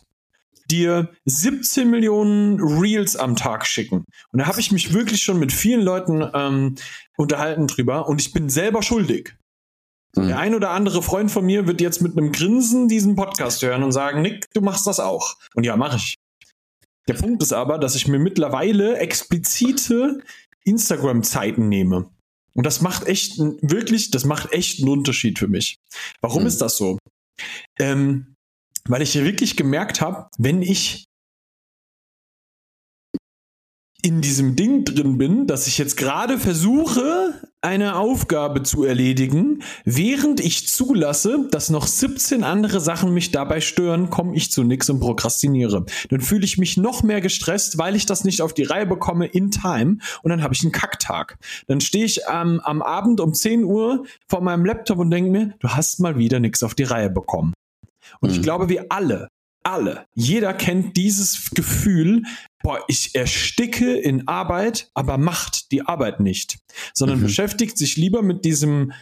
dir 0.70 1.10
17 1.24 1.90
Millionen 1.90 2.60
Reels 2.60 3.16
am 3.16 3.36
Tag 3.36 3.66
schicken. 3.66 4.04
Und 4.32 4.38
da 4.38 4.46
habe 4.46 4.60
ich 4.60 4.72
mich 4.72 4.92
wirklich 4.92 5.22
schon 5.22 5.38
mit 5.38 5.52
vielen 5.52 5.82
Leuten 5.82 6.28
ähm, 6.34 6.76
unterhalten 7.16 7.66
drüber 7.66 8.08
und 8.08 8.20
ich 8.20 8.32
bin 8.32 8.48
selber 8.48 8.82
schuldig. 8.82 9.36
Mhm. 10.16 10.28
Der 10.28 10.38
ein 10.38 10.54
oder 10.54 10.70
andere 10.70 11.02
Freund 11.02 11.30
von 11.30 11.44
mir 11.44 11.66
wird 11.66 11.80
jetzt 11.80 12.02
mit 12.02 12.16
einem 12.16 12.32
Grinsen 12.32 12.88
diesen 12.88 13.16
Podcast 13.16 13.62
hören 13.62 13.82
und 13.82 13.92
sagen, 13.92 14.22
Nick, 14.22 14.46
du 14.52 14.60
machst 14.60 14.86
das 14.86 15.00
auch. 15.00 15.36
Und 15.54 15.64
ja, 15.64 15.76
mache 15.76 15.96
ich. 15.96 16.14
Der 17.08 17.14
Punkt 17.14 17.42
ist 17.42 17.52
aber, 17.52 17.78
dass 17.78 17.96
ich 17.96 18.08
mir 18.08 18.18
mittlerweile 18.18 18.96
explizite 18.96 20.22
Instagram-Zeiten 20.64 21.68
nehme. 21.68 22.08
Und 22.54 22.64
das 22.64 22.80
macht 22.80 23.06
echt 23.06 23.38
wirklich, 23.38 24.10
das 24.10 24.24
macht 24.24 24.52
echt 24.52 24.78
einen 24.78 24.88
Unterschied 24.88 25.38
für 25.38 25.48
mich. 25.48 25.76
Warum 26.20 26.42
mhm. 26.42 26.46
ist 26.48 26.60
das 26.60 26.76
so? 26.76 26.98
Ähm, 27.78 28.33
weil 28.88 29.02
ich 29.02 29.12
hier 29.12 29.24
wirklich 29.24 29.56
gemerkt 29.56 30.00
habe, 30.00 30.28
wenn 30.38 30.62
ich 30.62 31.06
in 34.04 34.20
diesem 34.20 34.54
Ding 34.54 34.84
drin 34.84 35.16
bin, 35.16 35.46
dass 35.46 35.66
ich 35.66 35.78
jetzt 35.78 35.96
gerade 35.96 36.36
versuche, 36.36 37.40
eine 37.62 37.96
Aufgabe 37.96 38.62
zu 38.62 38.84
erledigen, 38.84 39.62
während 39.86 40.40
ich 40.40 40.68
zulasse, 40.68 41.48
dass 41.50 41.70
noch 41.70 41.86
17 41.86 42.44
andere 42.44 42.80
Sachen 42.80 43.14
mich 43.14 43.30
dabei 43.30 43.62
stören, 43.62 44.10
komme 44.10 44.36
ich 44.36 44.52
zu 44.52 44.62
nichts 44.62 44.90
und 44.90 45.00
prokrastiniere. 45.00 45.86
Dann 46.10 46.20
fühle 46.20 46.44
ich 46.44 46.58
mich 46.58 46.76
noch 46.76 47.02
mehr 47.02 47.22
gestresst, 47.22 47.78
weil 47.78 47.96
ich 47.96 48.04
das 48.04 48.24
nicht 48.24 48.42
auf 48.42 48.52
die 48.52 48.64
Reihe 48.64 48.84
bekomme 48.84 49.24
in 49.24 49.50
Time 49.50 49.96
und 50.22 50.28
dann 50.28 50.42
habe 50.42 50.52
ich 50.52 50.62
einen 50.62 50.72
Kacktag. 50.72 51.38
Dann 51.66 51.80
stehe 51.80 52.04
ich 52.04 52.20
ähm, 52.30 52.60
am 52.62 52.82
Abend 52.82 53.22
um 53.22 53.32
10 53.32 53.64
Uhr 53.64 54.04
vor 54.28 54.42
meinem 54.42 54.66
Laptop 54.66 54.98
und 54.98 55.10
denke 55.10 55.30
mir, 55.30 55.54
du 55.60 55.68
hast 55.70 55.98
mal 56.00 56.18
wieder 56.18 56.40
nichts 56.40 56.62
auf 56.62 56.74
die 56.74 56.84
Reihe 56.84 57.08
bekommen. 57.08 57.54
Und 58.20 58.30
mhm. 58.30 58.36
ich 58.36 58.42
glaube, 58.42 58.68
wir 58.68 58.86
alle 58.90 59.28
alle, 59.64 60.06
jeder 60.14 60.52
kennt 60.52 60.96
dieses 60.96 61.50
Gefühl, 61.50 62.22
boah, 62.62 62.80
ich 62.86 63.14
ersticke 63.14 63.96
in 63.96 64.28
Arbeit, 64.28 64.90
aber 64.94 65.18
macht 65.18 65.72
die 65.72 65.82
Arbeit 65.82 66.20
nicht, 66.20 66.58
sondern 66.92 67.18
mhm. 67.18 67.24
beschäftigt 67.24 67.78
sich 67.78 67.96
lieber 67.96 68.22
mit 68.22 68.44
diesem, 68.44 68.92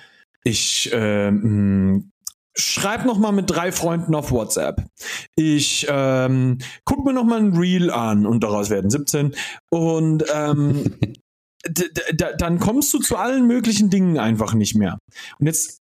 ich 0.44 0.90
ähm, 0.92 2.12
schreib 2.54 3.04
noch 3.04 3.18
mal 3.18 3.32
mit 3.32 3.50
drei 3.50 3.72
Freunden 3.72 4.14
auf 4.14 4.30
WhatsApp. 4.30 4.86
Ich 5.34 5.86
ähm, 5.88 6.58
guck 6.84 7.04
mir 7.04 7.12
noch 7.12 7.24
mal 7.24 7.40
ein 7.40 7.56
Reel 7.56 7.90
an 7.90 8.24
und 8.24 8.44
daraus 8.44 8.70
werden 8.70 8.90
17 8.90 9.34
und 9.70 10.24
ähm, 10.32 10.96
dann 12.38 12.58
kommst 12.58 12.92
du 12.94 12.98
zu 12.98 13.16
allen 13.16 13.46
möglichen 13.46 13.90
Dingen 13.90 14.18
einfach 14.18 14.54
nicht 14.54 14.74
mehr. 14.74 14.98
Und 15.38 15.46
jetzt 15.46 15.81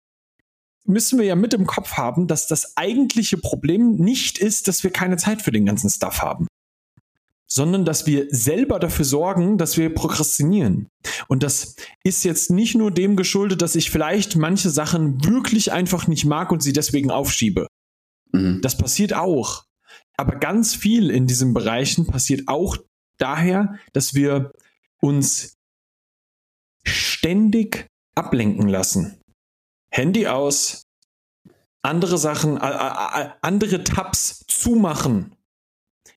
müssen 0.85 1.19
wir 1.19 1.27
ja 1.27 1.37
mit 1.37 1.55
im 1.55 1.67
Kopf 1.67 1.93
haben, 1.93 2.27
dass 2.27 2.47
das 2.47 2.77
eigentliche 2.77 3.37
Problem 3.37 3.97
nicht 3.97 4.39
ist, 4.39 4.69
dass 4.69 4.83
wir 4.83 4.91
keine 4.91 5.17
Zeit 5.17 5.43
für 5.43 5.53
den 5.53 5.67
ganzen 5.67 5.91
Stuff 5.91 6.23
haben, 6.23 6.47
sondern 7.47 7.85
dass 7.85 8.07
wir 8.07 8.27
selber 8.31 8.79
dafür 8.79 9.05
sorgen, 9.05 9.59
dass 9.59 9.77
wir 9.77 9.95
prokrastinieren. 9.95 10.89
Und 11.29 11.43
das 11.43 11.77
ist 12.05 12.25
jetzt 12.25 12.51
nicht 12.51 12.75
nur 12.75 12.91
dem 12.91 13.17
geschuldet, 13.17 13.63
dass 13.63 13.75
ich 13.75 13.91
vielleicht 13.91 14.37
manche 14.37 14.71
Sachen 14.71 15.25
wirklich 15.25 15.73
einfach 15.73 16.07
nicht 16.07 16.25
mag 16.25 16.53
und 16.53 16.63
sie 16.63 16.73
deswegen 16.73 17.11
aufschiebe. 17.11 17.67
Mhm. 18.33 18.61
Das 18.63 18.77
passiert 18.79 19.15
auch. 19.15 19.65
Aber 20.17 20.37
ganz 20.37 20.75
viel 20.75 21.11
in 21.11 21.27
diesen 21.27 21.55
Bereichen 21.55 22.07
passiert 22.07 22.43
auch 22.47 22.77
daher, 23.19 23.79
dass 23.93 24.15
wir 24.15 24.53
uns 25.01 25.55
ständig 26.85 27.87
ablenken 28.15 28.69
lassen. 28.69 29.20
Handy 29.91 30.27
aus, 30.27 30.87
andere 31.83 32.19
Sachen, 32.19 32.57
äh, 32.57 32.71
äh, 32.71 33.31
andere 33.41 33.85
Tabs 33.85 34.45
zumachen. 34.47 35.35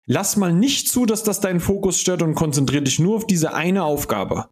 Lass 0.06 0.36
mal 0.36 0.54
nicht 0.54 0.90
zu, 0.90 1.06
dass 1.06 1.24
das 1.24 1.40
deinen 1.40 1.60
Fokus 1.60 2.00
stört 2.00 2.22
und 2.22 2.36
konzentriere 2.36 2.84
dich 2.84 3.00
nur 3.00 3.16
auf 3.16 3.28
diese 3.28 3.54
eine 3.54 3.84
Aufgabe. 3.84 4.50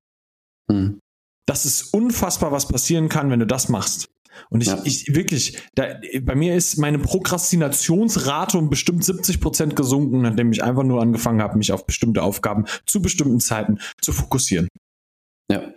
Hm. 0.71 0.99
Das 1.45 1.65
ist 1.65 1.93
unfassbar, 1.93 2.51
was 2.51 2.67
passieren 2.67 3.09
kann, 3.09 3.29
wenn 3.29 3.39
du 3.39 3.47
das 3.47 3.67
machst. 3.67 4.09
Und 4.49 4.61
ich, 4.61 4.67
ja. 4.67 4.81
ich 4.85 5.13
wirklich, 5.13 5.61
da, 5.75 5.99
bei 6.21 6.35
mir 6.35 6.55
ist 6.55 6.77
meine 6.77 6.99
Prokrastinationsrate 6.99 8.57
um 8.57 8.69
bestimmt 8.69 9.03
70 9.03 9.41
Prozent 9.41 9.75
gesunken, 9.75 10.21
nachdem 10.21 10.53
ich 10.53 10.63
einfach 10.63 10.83
nur 10.83 11.01
angefangen 11.01 11.41
habe, 11.41 11.57
mich 11.57 11.73
auf 11.73 11.85
bestimmte 11.85 12.23
Aufgaben 12.23 12.65
zu 12.85 13.01
bestimmten 13.01 13.41
Zeiten 13.41 13.79
zu 14.01 14.13
fokussieren. 14.13 14.69
Ja. 15.51 15.73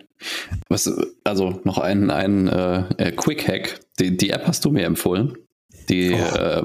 Was, 0.69 0.91
also 1.23 1.61
noch 1.63 1.77
ein, 1.77 2.09
ein 2.09 2.47
äh, 2.47 2.87
äh, 2.97 3.11
Quick 3.11 3.47
Hack. 3.47 3.79
Die, 3.99 4.15
die 4.15 4.29
App 4.29 4.47
hast 4.47 4.65
du 4.65 4.71
mir 4.71 4.85
empfohlen. 4.85 5.37
Die 5.89 6.13
oh. 6.13 6.37
äh, 6.37 6.63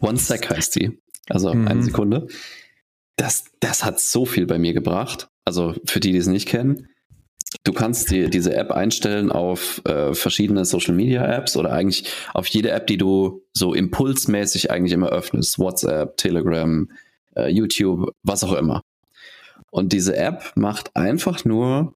One 0.00 0.18
Sec 0.18 0.50
heißt 0.50 0.76
die. 0.76 0.98
Also 1.28 1.52
mhm. 1.52 1.68
eine 1.68 1.82
Sekunde. 1.82 2.28
Das, 3.16 3.44
das 3.60 3.84
hat 3.84 4.00
so 4.00 4.26
viel 4.26 4.46
bei 4.46 4.58
mir 4.58 4.74
gebracht. 4.74 5.28
Also 5.44 5.74
für 5.84 6.00
die, 6.00 6.12
die 6.12 6.18
es 6.18 6.26
nicht 6.26 6.48
kennen. 6.48 6.88
Du 7.64 7.72
kannst 7.72 8.10
dir 8.10 8.28
diese 8.28 8.54
App 8.54 8.70
einstellen 8.70 9.32
auf 9.32 9.80
äh, 9.86 10.14
verschiedene 10.14 10.64
Social 10.64 10.94
Media 10.94 11.24
Apps 11.24 11.56
oder 11.56 11.72
eigentlich 11.72 12.12
auf 12.34 12.46
jede 12.48 12.70
App, 12.70 12.86
die 12.86 12.98
du 12.98 13.42
so 13.52 13.72
impulsmäßig 13.72 14.70
eigentlich 14.70 14.92
immer 14.92 15.08
öffnest. 15.08 15.58
WhatsApp, 15.58 16.16
Telegram, 16.16 16.90
äh, 17.36 17.48
YouTube, 17.48 18.12
was 18.22 18.44
auch 18.44 18.52
immer. 18.52 18.82
Und 19.70 19.92
diese 19.92 20.16
App 20.16 20.52
macht 20.54 20.94
einfach 20.96 21.44
nur 21.44 21.94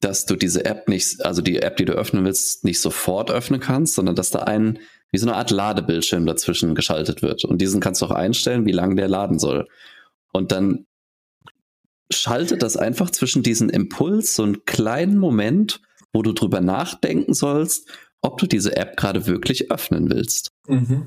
dass 0.00 0.26
du 0.26 0.36
diese 0.36 0.64
App 0.64 0.88
nicht, 0.88 1.24
also 1.24 1.42
die 1.42 1.60
App, 1.60 1.76
die 1.76 1.84
du 1.84 1.92
öffnen 1.92 2.24
willst, 2.24 2.64
nicht 2.64 2.80
sofort 2.80 3.30
öffnen 3.30 3.60
kannst, 3.60 3.94
sondern 3.94 4.14
dass 4.14 4.30
da 4.30 4.40
ein, 4.40 4.78
wie 5.10 5.18
so 5.18 5.26
eine 5.26 5.36
Art 5.36 5.50
Ladebildschirm 5.50 6.26
dazwischen 6.26 6.74
geschaltet 6.74 7.22
wird. 7.22 7.44
Und 7.44 7.60
diesen 7.60 7.80
kannst 7.80 8.02
du 8.02 8.06
auch 8.06 8.12
einstellen, 8.12 8.66
wie 8.66 8.72
lange 8.72 8.94
der 8.94 9.08
laden 9.08 9.38
soll. 9.38 9.66
Und 10.32 10.52
dann 10.52 10.86
schaltet 12.12 12.62
das 12.62 12.76
einfach 12.76 13.10
zwischen 13.10 13.42
diesen 13.42 13.70
Impuls 13.70 14.34
so 14.34 14.44
einen 14.44 14.64
kleinen 14.64 15.18
Moment, 15.18 15.80
wo 16.12 16.22
du 16.22 16.32
drüber 16.32 16.60
nachdenken 16.60 17.34
sollst, 17.34 17.88
ob 18.22 18.38
du 18.38 18.46
diese 18.46 18.76
App 18.76 18.96
gerade 18.96 19.26
wirklich 19.26 19.70
öffnen 19.70 20.10
willst. 20.10 20.50
Mhm. 20.66 21.06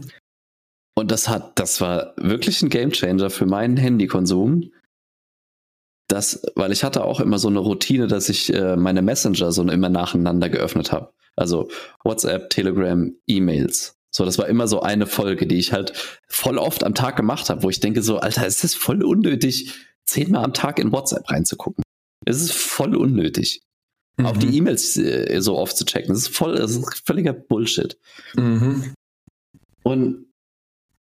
Und 0.96 1.12
das 1.12 1.30
hat, 1.30 1.58
das 1.58 1.82
war 1.82 2.14
wirklich 2.18 2.62
ein 2.62 2.70
Gamechanger 2.70 3.30
für 3.30 3.46
meinen 3.46 3.78
Handykonsum, 3.78 4.72
das, 6.12 6.42
weil 6.56 6.72
ich 6.72 6.84
hatte 6.84 7.04
auch 7.04 7.20
immer 7.20 7.40
so 7.40 7.48
eine 7.48 7.60
Routine, 7.60 8.08
dass 8.08 8.30
ich 8.30 8.54
äh, 8.54 8.76
meine 8.76 9.02
Messenger 9.02 9.52
so 9.52 9.64
immer 9.64 9.90
nacheinander 9.90 10.50
geöffnet 10.50 10.92
habe. 10.92 11.14
Also 11.36 11.70
WhatsApp, 12.04 12.50
Telegram, 12.50 13.14
E-Mails. 13.28 13.96
So, 14.12 14.26
das 14.26 14.38
war 14.38 14.48
immer 14.48 14.68
so 14.68 14.82
eine 14.82 15.08
Folge, 15.08 15.48
die 15.48 15.58
ich 15.58 15.72
halt 15.72 15.94
voll 16.28 16.58
oft 16.58 16.84
am 16.84 16.94
Tag 16.94 17.16
gemacht 17.16 17.50
habe, 17.50 17.64
wo 17.64 17.70
ich 17.70 17.80
denke 17.80 18.02
so, 18.02 18.18
Alter, 18.18 18.46
ist 18.46 18.64
das 18.64 18.74
voll 18.74 19.04
unnötig, 19.04 19.74
zehnmal 20.06 20.44
am 20.44 20.54
Tag 20.54 20.80
in 20.80 20.92
WhatsApp 20.92 21.30
reinzugucken. 21.30 21.84
Es 22.26 22.42
ist 22.42 22.52
voll 22.52 22.96
unnötig. 22.96 23.62
Mhm. 24.18 24.26
Auch 24.26 24.38
die 24.38 24.58
E-Mails 24.58 24.98
äh, 24.98 25.40
so 25.40 25.58
oft 25.58 25.78
zu 25.78 25.86
checken. 25.86 26.10
Das 26.10 26.24
ist 26.24 26.36
voll, 26.36 26.56
das 26.56 26.76
ist 26.76 27.02
völliger 27.06 27.34
Bullshit. 27.34 27.98
Mhm. 28.36 28.94
Und 29.84 30.26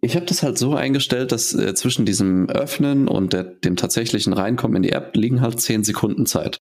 ich 0.03 0.17
habe 0.17 0.27
das 0.27 0.43
halt 0.43 0.59
so 0.59 0.75
eingestellt, 0.75 1.33
dass 1.33 1.55
äh, 1.55 1.75
zwischen 1.75 2.07
diesem 2.07 2.49
Öffnen 2.49 3.07
und 3.07 3.33
der, 3.33 3.45
dem 3.45 3.77
tatsächlichen 3.77 4.33
Reinkommen 4.33 4.77
in 4.77 4.83
die 4.83 4.93
App 4.93 5.15
liegen 5.17 5.41
halt 5.41 5.61
zehn 5.61 5.85
Sekunden 5.85 6.27
Zeit. 6.27 6.59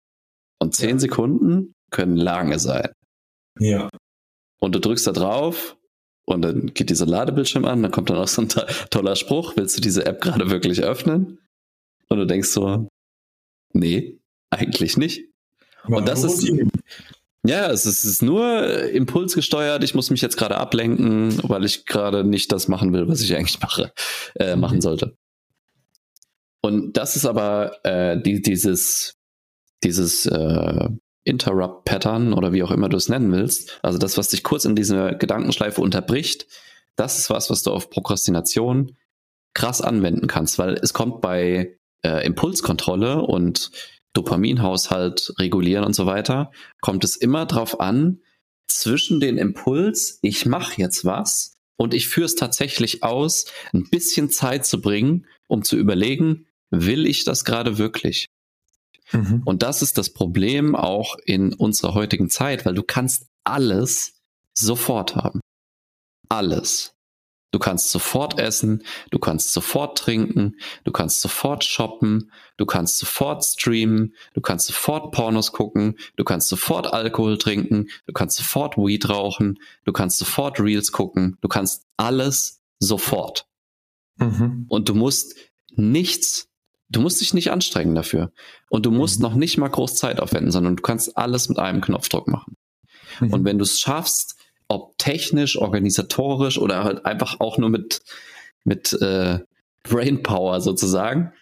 Und 0.60 0.74
zehn 0.74 0.90
ja. 0.90 0.98
Sekunden 1.00 1.74
können 1.90 2.16
lange 2.16 2.58
sein. 2.58 2.90
Ja. 3.58 3.90
Und 4.60 4.74
du 4.74 4.80
drückst 4.80 5.06
da 5.06 5.12
drauf 5.12 5.76
und 6.26 6.42
dann 6.42 6.74
geht 6.74 6.90
dieser 6.90 7.06
Ladebildschirm 7.06 7.64
an, 7.64 7.82
dann 7.82 7.92
kommt 7.92 8.10
dann 8.10 8.16
auch 8.16 8.28
so 8.28 8.42
ein 8.42 8.48
toller 8.90 9.16
Spruch, 9.16 9.56
willst 9.56 9.76
du 9.76 9.80
diese 9.80 10.06
App 10.06 10.20
gerade 10.20 10.50
wirklich 10.50 10.82
öffnen? 10.82 11.38
Und 12.08 12.18
du 12.18 12.26
denkst 12.26 12.48
so, 12.48 12.88
nee, 13.72 14.20
eigentlich 14.50 14.96
nicht. 14.96 15.28
War 15.84 15.98
und 15.98 16.08
das 16.08 16.22
ist, 16.22 16.50
ja, 17.46 17.70
es 17.70 17.84
ist, 17.84 18.04
es 18.04 18.10
ist 18.12 18.22
nur 18.22 18.88
impulsgesteuert. 18.90 19.84
Ich 19.84 19.94
muss 19.94 20.10
mich 20.10 20.22
jetzt 20.22 20.36
gerade 20.36 20.56
ablenken, 20.56 21.38
weil 21.42 21.64
ich 21.64 21.84
gerade 21.84 22.24
nicht 22.24 22.50
das 22.52 22.68
machen 22.68 22.92
will, 22.92 23.06
was 23.06 23.20
ich 23.20 23.36
eigentlich 23.36 23.60
mache, 23.60 23.92
äh, 24.36 24.56
machen 24.56 24.76
mhm. 24.76 24.82
sollte. 24.82 25.16
Und 26.62 26.96
das 26.96 27.16
ist 27.16 27.26
aber 27.26 27.84
äh, 27.84 28.20
die, 28.20 28.40
dieses, 28.40 29.16
dieses 29.82 30.24
äh, 30.24 30.88
Interrupt-Pattern 31.24 32.32
oder 32.32 32.54
wie 32.54 32.62
auch 32.62 32.70
immer 32.70 32.88
du 32.88 32.96
es 32.96 33.10
nennen 33.10 33.30
willst. 33.32 33.78
Also 33.82 33.98
das, 33.98 34.16
was 34.16 34.28
dich 34.28 34.42
kurz 34.42 34.64
in 34.64 34.74
diese 34.74 35.14
Gedankenschleife 35.18 35.82
unterbricht, 35.82 36.46
das 36.96 37.18
ist 37.18 37.28
was, 37.28 37.50
was 37.50 37.62
du 37.62 37.72
auf 37.72 37.90
Prokrastination 37.90 38.96
krass 39.52 39.82
anwenden 39.82 40.26
kannst, 40.26 40.58
weil 40.58 40.74
es 40.74 40.94
kommt 40.94 41.20
bei 41.20 41.78
äh, 42.02 42.26
Impulskontrolle 42.26 43.20
und 43.20 43.70
Dopaminhaushalt 44.14 45.34
regulieren 45.38 45.84
und 45.84 45.94
so 45.94 46.06
weiter, 46.06 46.50
kommt 46.80 47.04
es 47.04 47.16
immer 47.16 47.46
darauf 47.46 47.80
an, 47.80 48.20
zwischen 48.66 49.20
den 49.20 49.38
Impuls, 49.38 50.18
ich 50.22 50.46
mache 50.46 50.80
jetzt 50.80 51.04
was 51.04 51.56
und 51.76 51.94
ich 51.94 52.08
führe 52.08 52.26
es 52.26 52.34
tatsächlich 52.34 53.02
aus, 53.02 53.46
ein 53.72 53.88
bisschen 53.90 54.30
Zeit 54.30 54.64
zu 54.64 54.80
bringen, 54.80 55.26
um 55.48 55.62
zu 55.62 55.76
überlegen, 55.76 56.46
will 56.70 57.06
ich 57.06 57.24
das 57.24 57.44
gerade 57.44 57.78
wirklich? 57.78 58.26
Mhm. 59.12 59.42
Und 59.44 59.62
das 59.62 59.82
ist 59.82 59.98
das 59.98 60.12
Problem 60.12 60.74
auch 60.74 61.16
in 61.24 61.52
unserer 61.52 61.94
heutigen 61.94 62.30
Zeit, 62.30 62.64
weil 62.64 62.74
du 62.74 62.82
kannst 62.82 63.26
alles 63.44 64.14
sofort 64.54 65.16
haben. 65.16 65.40
Alles. 66.28 66.93
Du 67.54 67.60
kannst 67.60 67.92
sofort 67.92 68.40
essen, 68.40 68.82
du 69.12 69.20
kannst 69.20 69.52
sofort 69.52 69.96
trinken, 69.96 70.56
du 70.82 70.90
kannst 70.90 71.20
sofort 71.20 71.62
shoppen, 71.62 72.32
du 72.56 72.66
kannst 72.66 72.98
sofort 72.98 73.44
streamen, 73.44 74.16
du 74.32 74.40
kannst 74.40 74.66
sofort 74.66 75.12
Pornos 75.12 75.52
gucken, 75.52 75.96
du 76.16 76.24
kannst 76.24 76.48
sofort 76.48 76.92
Alkohol 76.92 77.38
trinken, 77.38 77.90
du 78.08 78.12
kannst 78.12 78.38
sofort 78.38 78.76
Weed 78.76 79.08
rauchen, 79.08 79.60
du 79.84 79.92
kannst 79.92 80.18
sofort 80.18 80.58
Reels 80.58 80.90
gucken, 80.90 81.38
du 81.42 81.46
kannst 81.46 81.84
alles 81.96 82.60
sofort. 82.80 83.46
Mhm. 84.16 84.66
Und 84.68 84.88
du 84.88 84.96
musst 84.96 85.36
nichts, 85.76 86.48
du 86.88 87.00
musst 87.00 87.20
dich 87.20 87.34
nicht 87.34 87.52
anstrengen 87.52 87.94
dafür. 87.94 88.32
Und 88.68 88.84
du 88.84 88.90
musst 88.90 89.20
mhm. 89.20 89.26
noch 89.26 89.34
nicht 89.36 89.58
mal 89.58 89.68
groß 89.68 89.94
Zeit 89.94 90.18
aufwenden, 90.18 90.50
sondern 90.50 90.74
du 90.74 90.82
kannst 90.82 91.16
alles 91.16 91.48
mit 91.48 91.60
einem 91.60 91.80
Knopfdruck 91.80 92.26
machen. 92.26 92.56
Mhm. 93.20 93.32
Und 93.32 93.44
wenn 93.44 93.58
du 93.58 93.62
es 93.62 93.78
schaffst, 93.78 94.34
ob 94.74 94.98
technisch, 94.98 95.56
organisatorisch 95.56 96.58
oder 96.58 96.84
halt 96.84 97.06
einfach 97.06 97.40
auch 97.40 97.58
nur 97.58 97.70
mit, 97.70 98.02
mit 98.64 98.92
äh, 99.00 99.38
Brainpower 99.82 100.60
sozusagen, 100.60 101.32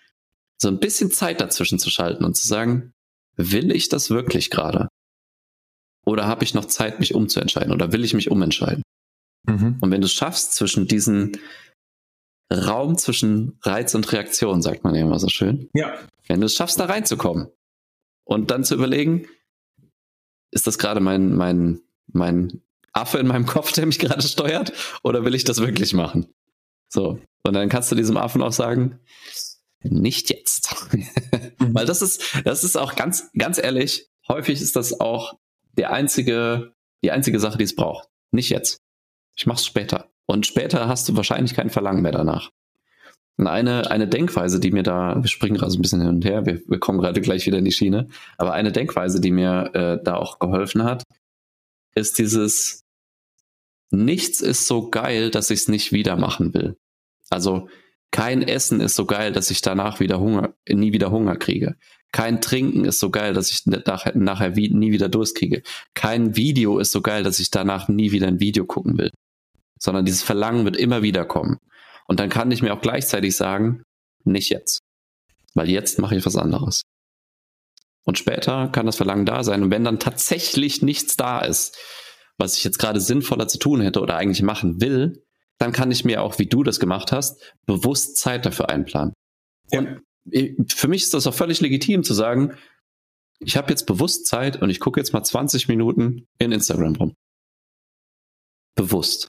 so 0.60 0.68
ein 0.68 0.78
bisschen 0.78 1.10
Zeit 1.10 1.40
dazwischen 1.40 1.78
zu 1.78 1.90
schalten 1.90 2.24
und 2.24 2.36
zu 2.36 2.46
sagen, 2.46 2.92
will 3.36 3.72
ich 3.72 3.88
das 3.88 4.10
wirklich 4.10 4.50
gerade? 4.50 4.88
Oder 6.04 6.26
habe 6.26 6.44
ich 6.44 6.54
noch 6.54 6.66
Zeit, 6.66 7.00
mich 7.00 7.14
umzuentscheiden? 7.14 7.72
Oder 7.72 7.92
will 7.92 8.04
ich 8.04 8.14
mich 8.14 8.30
umentscheiden? 8.30 8.82
Mhm. 9.44 9.78
Und 9.80 9.90
wenn 9.90 10.00
du 10.00 10.06
es 10.06 10.12
schaffst, 10.12 10.54
zwischen 10.54 10.86
diesen 10.86 11.38
Raum 12.52 12.98
zwischen 12.98 13.58
Reiz 13.62 13.94
und 13.94 14.10
Reaktion, 14.12 14.62
sagt 14.62 14.84
man 14.84 14.94
ja 14.94 15.02
immer 15.02 15.18
so 15.18 15.28
schön. 15.28 15.68
Ja. 15.74 15.94
Wenn 16.26 16.40
du 16.40 16.46
es 16.46 16.54
schaffst, 16.54 16.78
da 16.78 16.84
reinzukommen 16.84 17.48
und 18.24 18.50
dann 18.50 18.64
zu 18.64 18.74
überlegen, 18.74 19.26
ist 20.50 20.66
das 20.66 20.78
gerade 20.78 21.00
mein, 21.00 21.34
mein, 21.34 21.80
mein 22.12 22.60
Affe 22.92 23.18
in 23.18 23.26
meinem 23.26 23.46
Kopf, 23.46 23.72
der 23.72 23.86
mich 23.86 23.98
gerade 23.98 24.22
steuert, 24.22 24.72
oder 25.02 25.24
will 25.24 25.34
ich 25.34 25.44
das 25.44 25.58
wirklich 25.60 25.94
machen? 25.94 26.26
So. 26.88 27.18
Und 27.44 27.54
dann 27.54 27.68
kannst 27.68 27.90
du 27.90 27.96
diesem 27.96 28.16
Affen 28.16 28.42
auch 28.42 28.52
sagen, 28.52 29.00
nicht 29.82 30.30
jetzt. 30.30 30.74
Mhm. 31.58 31.74
Weil 31.74 31.86
das 31.86 32.02
ist, 32.02 32.42
das 32.44 32.64
ist 32.64 32.76
auch 32.76 32.94
ganz, 32.94 33.30
ganz 33.36 33.58
ehrlich, 33.58 34.08
häufig 34.28 34.60
ist 34.60 34.76
das 34.76 35.00
auch 35.00 35.34
der 35.76 35.92
einzige, 35.92 36.74
die 37.02 37.10
einzige 37.10 37.40
Sache, 37.40 37.58
die 37.58 37.64
es 37.64 37.74
braucht. 37.74 38.08
Nicht 38.30 38.50
jetzt. 38.50 38.78
Ich 39.36 39.46
mach's 39.46 39.64
später. 39.64 40.10
Und 40.26 40.46
später 40.46 40.88
hast 40.88 41.08
du 41.08 41.16
wahrscheinlich 41.16 41.54
kein 41.54 41.70
Verlangen 41.70 42.02
mehr 42.02 42.12
danach. 42.12 42.50
Und 43.38 43.46
eine, 43.46 43.90
eine 43.90 44.06
Denkweise, 44.06 44.60
die 44.60 44.70
mir 44.70 44.82
da, 44.82 45.16
wir 45.20 45.28
springen 45.28 45.56
gerade 45.56 45.72
so 45.72 45.78
ein 45.78 45.82
bisschen 45.82 46.00
hin 46.00 46.10
und 46.10 46.24
her, 46.24 46.46
wir, 46.46 46.60
wir 46.66 46.78
kommen 46.78 47.00
gerade 47.00 47.20
gleich 47.20 47.46
wieder 47.46 47.58
in 47.58 47.64
die 47.64 47.72
Schiene, 47.72 48.08
aber 48.36 48.52
eine 48.52 48.72
Denkweise, 48.72 49.20
die 49.20 49.30
mir 49.30 49.70
äh, 49.74 50.04
da 50.04 50.16
auch 50.16 50.38
geholfen 50.38 50.84
hat, 50.84 51.02
ist 51.94 52.18
dieses, 52.18 52.81
nichts 53.92 54.40
ist 54.40 54.66
so 54.66 54.90
geil, 54.90 55.30
dass 55.30 55.50
ich 55.50 55.60
es 55.60 55.68
nicht 55.68 55.92
wieder 55.92 56.16
machen 56.16 56.54
will. 56.54 56.76
Also 57.30 57.68
kein 58.10 58.42
Essen 58.42 58.80
ist 58.80 58.94
so 58.94 59.06
geil, 59.06 59.32
dass 59.32 59.50
ich 59.50 59.62
danach 59.62 60.00
wieder 60.00 60.20
Hunger, 60.20 60.54
nie 60.68 60.92
wieder 60.92 61.10
Hunger 61.10 61.36
kriege. 61.36 61.76
Kein 62.12 62.42
Trinken 62.42 62.84
ist 62.84 63.00
so 63.00 63.10
geil, 63.10 63.32
dass 63.32 63.50
ich 63.50 63.64
nachher, 63.64 64.14
nachher 64.14 64.50
nie 64.50 64.92
wieder 64.92 65.08
Durst 65.08 65.34
kriege. 65.34 65.62
Kein 65.94 66.36
Video 66.36 66.78
ist 66.78 66.92
so 66.92 67.00
geil, 67.00 67.22
dass 67.22 67.38
ich 67.38 67.50
danach 67.50 67.88
nie 67.88 68.12
wieder 68.12 68.28
ein 68.28 68.38
Video 68.38 68.66
gucken 68.66 68.98
will. 68.98 69.10
Sondern 69.78 70.04
dieses 70.04 70.22
Verlangen 70.22 70.66
wird 70.66 70.76
immer 70.76 71.02
wieder 71.02 71.24
kommen. 71.24 71.58
Und 72.06 72.20
dann 72.20 72.28
kann 72.28 72.50
ich 72.50 72.60
mir 72.60 72.74
auch 72.74 72.82
gleichzeitig 72.82 73.34
sagen, 73.34 73.82
nicht 74.24 74.50
jetzt. 74.50 74.80
Weil 75.54 75.70
jetzt 75.70 75.98
mache 75.98 76.16
ich 76.16 76.26
was 76.26 76.36
anderes. 76.36 76.82
Und 78.04 78.18
später 78.18 78.68
kann 78.68 78.86
das 78.86 78.96
Verlangen 78.96 79.24
da 79.24 79.42
sein. 79.42 79.62
Und 79.62 79.70
wenn 79.70 79.84
dann 79.84 79.98
tatsächlich 79.98 80.82
nichts 80.82 81.16
da 81.16 81.40
ist, 81.40 81.78
was 82.38 82.56
ich 82.56 82.64
jetzt 82.64 82.78
gerade 82.78 83.00
sinnvoller 83.00 83.48
zu 83.48 83.58
tun 83.58 83.80
hätte 83.80 84.00
oder 84.00 84.16
eigentlich 84.16 84.42
machen 84.42 84.80
will, 84.80 85.24
dann 85.58 85.72
kann 85.72 85.90
ich 85.90 86.04
mir 86.04 86.22
auch, 86.22 86.38
wie 86.38 86.46
du 86.46 86.62
das 86.62 86.80
gemacht 86.80 87.12
hast, 87.12 87.54
bewusst 87.66 88.16
Zeit 88.16 88.46
dafür 88.46 88.68
einplanen. 88.68 89.12
Ja. 89.70 89.80
Und 89.80 90.02
für 90.72 90.88
mich 90.88 91.02
ist 91.02 91.14
das 91.14 91.26
auch 91.26 91.34
völlig 91.34 91.60
legitim 91.60 92.02
zu 92.02 92.14
sagen, 92.14 92.54
ich 93.38 93.56
habe 93.56 93.70
jetzt 93.70 93.86
bewusst 93.86 94.26
Zeit 94.26 94.62
und 94.62 94.70
ich 94.70 94.80
gucke 94.80 95.00
jetzt 95.00 95.12
mal 95.12 95.22
20 95.22 95.68
Minuten 95.68 96.26
in 96.38 96.52
Instagram 96.52 96.94
rum. 96.96 97.14
Bewusst. 98.74 99.28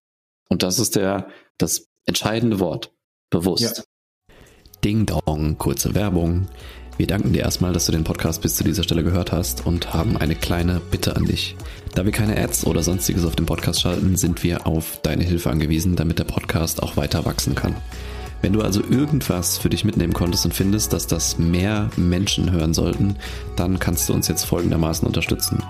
Und 0.50 0.64
das 0.64 0.80
ist 0.80 0.96
der, 0.96 1.30
das 1.58 1.88
entscheidende 2.06 2.60
Wort. 2.60 2.94
Bewusst. 3.30 3.78
Ja. 3.78 4.36
Ding 4.84 5.06
Dong, 5.06 5.58
kurze 5.58 5.96
Werbung. 5.96 6.48
Wir 6.98 7.08
danken 7.08 7.34
dir 7.34 7.42
erstmal, 7.42 7.74
dass 7.74 7.88
du 7.88 7.92
den 7.92 8.04
Podcast 8.04 8.44
bis 8.44 8.56
zu 8.56 8.64
dieser 8.64 8.84
Stelle 8.84 9.04
gehört 9.04 9.32
hast 9.32 9.66
und 9.66 9.94
haben 9.96 10.16
eine 10.16 10.36
kleine 10.36 10.80
Bitte 10.92 11.16
an 11.16 11.26
dich. 11.26 11.56
Da 11.96 12.06
wir 12.06 12.12
keine 12.12 12.38
Ads 12.38 12.68
oder 12.68 12.84
sonstiges 12.84 13.26
auf 13.26 13.36
dem 13.36 13.48
Podcast 13.48 13.82
schalten, 13.82 14.16
sind 14.16 14.44
wir 14.44 14.68
auf 14.68 15.00
deine 15.02 15.24
Hilfe 15.24 15.50
angewiesen, 15.50 15.96
damit 15.96 16.20
der 16.20 16.26
Podcast 16.26 16.84
auch 16.84 16.96
weiter 16.96 17.26
wachsen 17.26 17.56
kann. 17.56 17.76
Wenn 18.44 18.54
du 18.54 18.62
also 18.62 18.82
irgendwas 18.82 19.58
für 19.58 19.70
dich 19.70 19.86
mitnehmen 19.86 20.14
konntest 20.14 20.46
und 20.46 20.54
findest, 20.54 20.94
dass 20.94 21.08
das 21.08 21.40
mehr 21.40 21.90
Menschen 21.96 22.52
hören 22.52 22.74
sollten, 22.74 23.16
dann 23.56 23.80
kannst 23.80 24.08
du 24.08 24.14
uns 24.14 24.28
jetzt 24.28 24.44
folgendermaßen 24.44 25.08
unterstützen. 25.08 25.64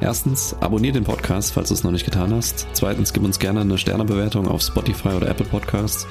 Erstens, 0.00 0.54
abonniere 0.60 0.92
den 0.92 1.04
Podcast, 1.04 1.52
falls 1.52 1.68
du 1.68 1.74
es 1.74 1.82
noch 1.82 1.90
nicht 1.90 2.04
getan 2.04 2.32
hast. 2.32 2.68
Zweitens, 2.72 3.12
gib 3.12 3.24
uns 3.24 3.40
gerne 3.40 3.62
eine 3.62 3.78
Sternebewertung 3.78 4.46
auf 4.46 4.62
Spotify 4.62 5.08
oder 5.08 5.28
Apple 5.28 5.46
Podcasts. 5.46 6.06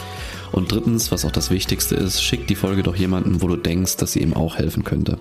Und 0.52 0.72
drittens, 0.72 1.10
was 1.12 1.24
auch 1.24 1.32
das 1.32 1.52
Wichtigste 1.52 1.96
ist, 1.96 2.22
schick 2.22 2.48
die 2.48 2.56
Folge 2.56 2.84
doch 2.84 2.98
jemanden, 2.98 3.42
wo 3.42 3.48
du 3.48 3.56
denkst, 3.56 3.96
dass 3.96 4.12
sie 4.12 4.20
ihm 4.20 4.34
auch 4.34 4.58
helfen 4.58 4.84
könnte. 4.84 5.20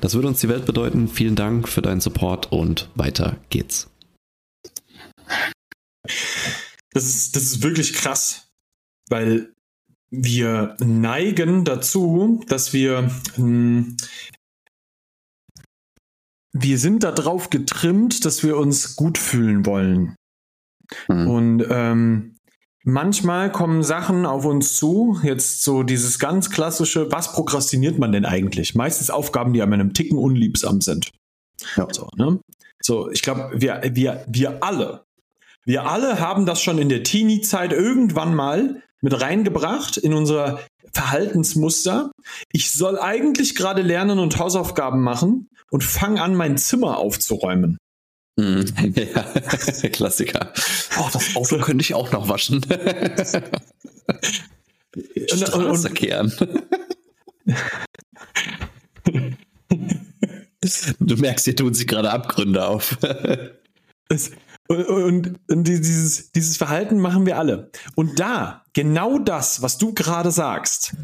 Das 0.00 0.14
würde 0.14 0.28
uns 0.28 0.40
die 0.40 0.48
Welt 0.48 0.64
bedeuten. 0.64 1.08
Vielen 1.08 1.34
Dank 1.34 1.68
für 1.68 1.82
deinen 1.82 2.00
Support 2.00 2.52
und 2.52 2.88
weiter 2.94 3.36
geht's. 3.50 3.90
Das 6.92 7.04
ist, 7.04 7.36
das 7.36 7.42
ist 7.42 7.62
wirklich 7.62 7.92
krass, 7.92 8.48
weil 9.10 9.52
wir 10.10 10.74
neigen 10.78 11.66
dazu, 11.66 12.42
dass 12.48 12.72
wir 12.72 13.10
hm, 13.34 13.98
wir 16.62 16.78
sind 16.78 17.02
darauf 17.02 17.50
getrimmt, 17.50 18.24
dass 18.24 18.42
wir 18.42 18.56
uns 18.56 18.96
gut 18.96 19.18
fühlen 19.18 19.66
wollen. 19.66 20.16
Mhm. 21.08 21.28
Und 21.28 21.66
ähm, 21.68 22.36
manchmal 22.82 23.52
kommen 23.52 23.82
Sachen 23.82 24.24
auf 24.24 24.44
uns 24.44 24.76
zu, 24.76 25.18
jetzt 25.22 25.62
so 25.62 25.82
dieses 25.82 26.18
ganz 26.18 26.50
klassische, 26.50 27.10
was 27.12 27.32
prokrastiniert 27.32 27.98
man 27.98 28.12
denn 28.12 28.24
eigentlich? 28.24 28.74
Meistens 28.74 29.10
Aufgaben, 29.10 29.52
die 29.52 29.62
einem 29.62 29.92
Ticken 29.92 30.18
unliebsam 30.18 30.80
sind. 30.80 31.10
Ja. 31.76 31.88
So, 31.90 32.08
ne? 32.16 32.40
so 32.80 33.10
ich 33.10 33.22
glaube, 33.22 33.50
wir, 33.54 33.82
wir, 33.92 34.24
wir 34.28 34.62
alle, 34.62 35.04
wir 35.64 35.86
alle 35.86 36.20
haben 36.20 36.46
das 36.46 36.62
schon 36.62 36.78
in 36.78 36.88
der 36.88 37.02
Teenie-Zeit 37.02 37.72
irgendwann 37.72 38.34
mal 38.34 38.82
mit 39.02 39.20
reingebracht 39.20 39.96
in 39.96 40.14
unser 40.14 40.60
Verhaltensmuster. 40.92 42.12
Ich 42.52 42.72
soll 42.72 42.98
eigentlich 42.98 43.54
gerade 43.56 43.82
lernen 43.82 44.18
und 44.18 44.38
Hausaufgaben 44.38 45.02
machen 45.02 45.48
und 45.70 45.84
fange 45.84 46.22
an, 46.22 46.34
mein 46.34 46.58
Zimmer 46.58 46.98
aufzuräumen. 46.98 47.78
Mm, 48.36 48.60
ja, 48.94 49.22
Klassiker. 49.90 50.52
Oh, 50.98 51.08
das 51.12 51.36
Auto 51.36 51.58
könnte 51.58 51.82
ich 51.82 51.94
auch 51.94 52.10
noch 52.12 52.28
waschen. 52.28 52.64
Straße 55.26 55.90
kehren. 55.90 56.32
du 61.00 61.16
merkst, 61.16 61.44
hier 61.44 61.56
tun 61.56 61.74
sich 61.74 61.86
gerade 61.86 62.10
Abgründe 62.10 62.66
auf. 62.66 62.96
Und, 64.68 64.86
und, 64.88 65.38
und, 65.48 65.64
dieses, 65.64 66.32
dieses 66.32 66.56
Verhalten 66.56 66.98
machen 66.98 67.26
wir 67.26 67.38
alle. 67.38 67.70
Und 67.94 68.18
da, 68.18 68.64
genau 68.72 69.18
das, 69.18 69.62
was 69.62 69.78
du 69.78 69.92
gerade 69.92 70.30
sagst, 70.30 70.96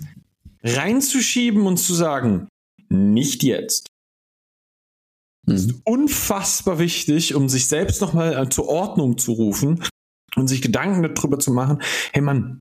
reinzuschieben 0.63 1.67
und 1.67 1.77
zu 1.77 1.95
sagen, 1.95 2.49
nicht 2.89 3.43
jetzt. 3.43 3.87
Mhm. 5.47 5.55
ist 5.55 5.75
unfassbar 5.85 6.79
wichtig, 6.79 7.35
um 7.35 7.49
sich 7.49 7.67
selbst 7.67 8.01
nochmal 8.01 8.37
äh, 8.37 8.49
zur 8.49 8.69
Ordnung 8.69 9.19
zu 9.19 9.33
rufen 9.33 9.83
und 10.37 10.49
sich 10.49 10.63
Gedanken 10.63 11.03
darüber 11.03 11.39
zu 11.39 11.53
machen, 11.53 11.83
hey 12.13 12.23
Mann, 12.23 12.61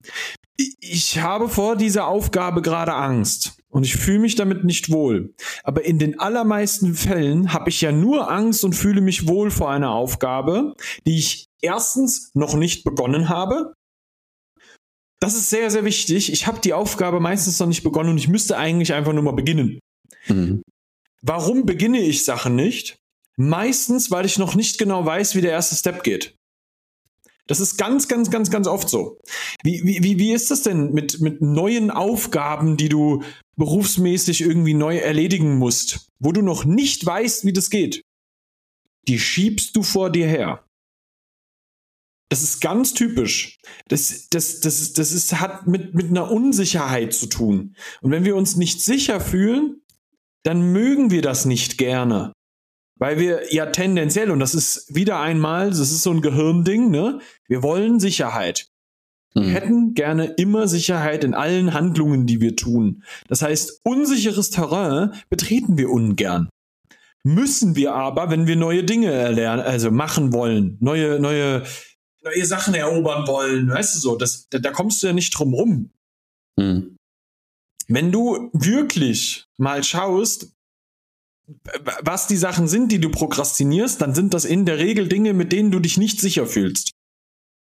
ich 0.80 1.20
habe 1.20 1.50
vor 1.50 1.76
dieser 1.76 2.08
Aufgabe 2.08 2.62
gerade 2.62 2.94
Angst 2.94 3.58
und 3.70 3.84
ich 3.84 3.96
fühle 3.96 4.20
mich 4.20 4.36
damit 4.36 4.64
nicht 4.64 4.92
wohl. 4.92 5.34
Aber 5.64 5.86
in 5.86 5.98
den 5.98 6.20
allermeisten 6.20 6.94
Fällen 6.94 7.54
habe 7.54 7.70
ich 7.70 7.82
ja 7.82 7.92
nur 7.92 8.30
Angst 8.30 8.64
und 8.64 8.74
fühle 8.74 9.02
mich 9.02 9.28
wohl 9.28 9.50
vor 9.50 9.72
einer 9.72 9.92
Aufgabe, 9.92 10.74
die 11.08 11.18
ich 11.18 11.46
erstens 11.62 12.32
noch 12.34 12.56
nicht 12.56 12.84
begonnen 12.84 13.30
habe. 13.30 13.74
Das 15.20 15.36
ist 15.36 15.50
sehr, 15.50 15.70
sehr 15.70 15.86
wichtig. 15.86 16.34
Ich 16.34 16.48
habe 16.48 16.60
die 16.60 16.74
Aufgabe 16.74 17.20
meistens 17.20 17.60
noch 17.60 17.68
nicht 17.68 17.84
begonnen 17.84 18.10
und 18.10 18.18
ich 18.18 18.28
müsste 18.28 18.58
eigentlich 18.58 18.94
einfach 18.94 19.14
nur 19.14 19.24
mal 19.24 19.32
beginnen. 19.32 19.80
Mhm. 20.28 20.64
Warum 21.22 21.66
beginne 21.66 22.00
ich 22.00 22.26
Sachen 22.26 22.56
nicht? 22.56 22.98
Meistens, 23.38 24.12
weil 24.12 24.26
ich 24.26 24.38
noch 24.38 24.56
nicht 24.56 24.78
genau 24.78 25.06
weiß, 25.06 25.36
wie 25.36 25.42
der 25.42 25.52
erste 25.52 25.76
Step 25.76 26.04
geht. 26.04 26.36
Das 27.48 27.60
ist 27.60 27.78
ganz, 27.78 28.08
ganz, 28.08 28.32
ganz, 28.32 28.50
ganz 28.50 28.68
oft 28.68 28.90
so. 28.90 29.20
Wie, 29.64 29.84
wie, 29.84 30.18
wie 30.18 30.32
ist 30.32 30.52
das 30.52 30.62
denn 30.62 30.94
mit, 30.94 31.20
mit 31.20 31.42
neuen 31.42 31.92
Aufgaben, 31.92 32.78
die 32.78 32.90
du 32.90 33.24
berufsmäßig 33.58 34.42
irgendwie 34.42 34.74
neu 34.74 34.98
erledigen 34.98 35.58
musst, 35.58 36.08
wo 36.20 36.32
du 36.32 36.42
noch 36.42 36.66
nicht 36.66 37.06
weißt, 37.06 37.46
wie 37.46 37.54
das 37.54 37.70
geht? 37.70 38.04
Die 39.08 39.20
schiebst 39.20 39.76
du 39.76 39.84
vor 39.84 40.10
dir 40.10 40.28
her. 40.28 40.66
Das 42.30 42.44
ist 42.44 42.62
ganz 42.62 42.94
typisch. 42.94 43.60
Das, 43.90 44.30
das, 44.30 44.62
das, 44.62 44.94
das 44.94 45.12
ist, 45.12 45.42
hat 45.42 45.68
mit, 45.68 45.94
mit 45.94 46.08
einer 46.08 46.32
Unsicherheit 46.32 47.14
zu 47.14 47.28
tun. 47.28 47.76
Und 48.02 48.12
wenn 48.12 48.24
wir 48.24 48.38
uns 48.38 48.56
nicht 48.56 48.82
sicher 48.82 49.20
fühlen, 49.20 49.82
dann 50.44 50.72
mögen 50.72 51.12
wir 51.12 51.22
das 51.22 51.46
nicht 51.46 51.78
gerne. 51.78 52.34
Weil 52.98 53.18
wir 53.18 53.54
ja 53.54 53.68
tendenziell, 53.68 54.30
und 54.30 54.40
das 54.40 54.54
ist 54.54 54.94
wieder 54.94 55.20
einmal, 55.20 55.70
das 55.70 55.80
ist 55.80 56.04
so 56.04 56.12
ein 56.12 56.22
Gehirnding, 56.22 56.92
ne? 56.92 57.20
Wir 57.48 57.64
wollen 57.64 58.00
Sicherheit. 58.00 58.68
Wir 59.34 59.44
mhm. 59.44 59.50
hätten 59.50 59.94
gerne 59.94 60.26
immer 60.38 60.68
Sicherheit 60.68 61.24
in 61.24 61.34
allen 61.34 61.74
Handlungen, 61.74 62.28
die 62.28 62.42
wir 62.42 62.56
tun. 62.56 63.04
Das 63.28 63.42
heißt, 63.42 63.82
unsicheres 63.84 64.50
Terrain 64.50 65.14
betreten 65.30 65.78
wir 65.78 65.90
ungern. 65.90 66.50
Müssen 67.24 67.76
wir 67.76 67.94
aber, 67.94 68.30
wenn 68.30 68.48
wir 68.48 68.56
neue 68.56 68.84
Dinge 68.84 69.12
erlernen, 69.12 69.64
also 69.64 69.90
machen 69.90 70.34
wollen, 70.34 70.78
neue, 70.80 71.20
neue, 71.20 71.64
neue 72.24 72.46
Sachen 72.46 72.74
erobern 72.74 73.28
wollen, 73.28 73.70
weißt 73.70 73.96
du 73.96 74.00
so, 74.00 74.16
das, 74.18 74.48
da, 74.50 74.60
da 74.60 74.72
kommst 74.72 75.02
du 75.02 75.08
ja 75.08 75.14
nicht 75.14 75.32
drum 75.32 75.54
rum. 75.54 75.92
Mhm. 76.58 76.98
Wenn 77.94 78.12
du 78.12 78.50
wirklich 78.54 79.48
mal 79.58 79.84
schaust, 79.84 80.54
was 82.02 82.28
die 82.28 82.38
Sachen 82.38 82.70
sind, 82.70 82.92
die 82.92 83.00
du 83.00 83.10
prokrastinierst, 83.10 84.02
dann 84.02 84.16
sind 84.16 84.34
das 84.34 84.46
in 84.46 84.66
der 84.66 84.78
Regel 84.78 85.10
Dinge, 85.10 85.34
mit 85.34 85.52
denen 85.52 85.72
du 85.72 85.80
dich 85.80 85.98
nicht 85.98 86.22
sicher 86.22 86.46
fühlst. 86.46 86.92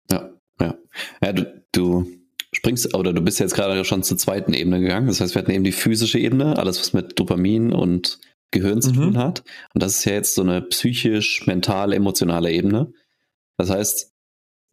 Ja, 0.10 0.32
ja. 0.60 0.76
Ja, 1.22 1.34
du, 1.34 1.64
du 1.72 2.08
springst, 2.54 2.96
oder 2.96 3.14
du 3.14 3.22
bist 3.22 3.40
jetzt 3.40 3.54
gerade 3.54 3.86
schon 3.86 4.02
zur 4.02 4.18
zweiten 4.18 4.54
Ebene 4.54 4.80
gegangen. 4.80 5.08
Das 5.08 5.22
heißt, 5.22 5.36
wir 5.36 5.44
hatten 5.44 5.52
eben 5.52 5.64
die 5.64 5.72
physische 5.72 6.18
Ebene, 6.18 6.58
alles 6.58 6.80
was 6.80 6.94
mit 6.94 7.20
Dopamin 7.20 7.72
und 7.72 8.20
Gehirn 8.50 8.82
zu 8.82 8.92
mhm. 8.92 8.96
tun 8.96 9.18
hat. 9.20 9.44
Und 9.76 9.84
das 9.84 9.98
ist 9.98 10.06
ja 10.06 10.14
jetzt 10.14 10.34
so 10.34 10.42
eine 10.42 10.64
psychisch, 10.64 11.46
mental, 11.46 11.94
emotionale 11.94 12.52
Ebene. 12.52 12.92
Das 13.58 13.70
heißt, 13.70 14.12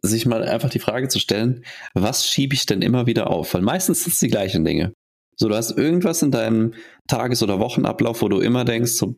sich 0.01 0.25
mal 0.25 0.45
einfach 0.45 0.71
die 0.71 0.79
Frage 0.79 1.09
zu 1.09 1.19
stellen, 1.19 1.65
was 1.93 2.27
schiebe 2.27 2.55
ich 2.55 2.65
denn 2.65 2.81
immer 2.81 3.07
wieder 3.07 3.29
auf? 3.29 3.53
Weil 3.53 3.61
meistens 3.61 4.05
sind 4.05 4.15
es 4.15 4.19
die 4.19 4.29
gleichen 4.29 4.65
Dinge. 4.65 4.95
So, 5.37 5.49
du 5.49 5.55
hast 5.55 5.73
irgendwas 5.73 6.23
in 6.23 6.31
deinem 6.31 6.75
Tages- 7.09 7.43
oder 7.43 7.59
Wochenablauf, 7.59 8.23
wo 8.23 8.29
du 8.29 8.41
immer 8.41 8.65
denkst, 8.65 8.93
so, 8.93 9.17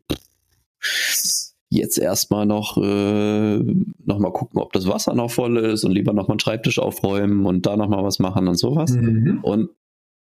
jetzt 1.71 1.99
erstmal 1.99 2.47
noch, 2.47 2.77
äh, 2.77 3.59
noch 3.59 4.19
mal 4.19 4.33
gucken, 4.33 4.61
ob 4.61 4.73
das 4.73 4.87
Wasser 4.87 5.15
noch 5.15 5.31
voll 5.31 5.59
ist 5.59 5.85
und 5.85 5.93
lieber 5.93 6.13
noch 6.13 6.29
mal 6.29 6.35
einen 6.35 6.41
Schreibtisch 6.41 6.79
aufräumen 6.79 7.47
und 7.47 7.67
da 7.67 7.77
noch 7.77 7.89
mal 7.89 8.05
was 8.05 8.19
machen 8.19 8.49
und 8.49 8.57
sowas. 8.57 8.93
Mhm. 8.93 9.41
Und 9.43 9.71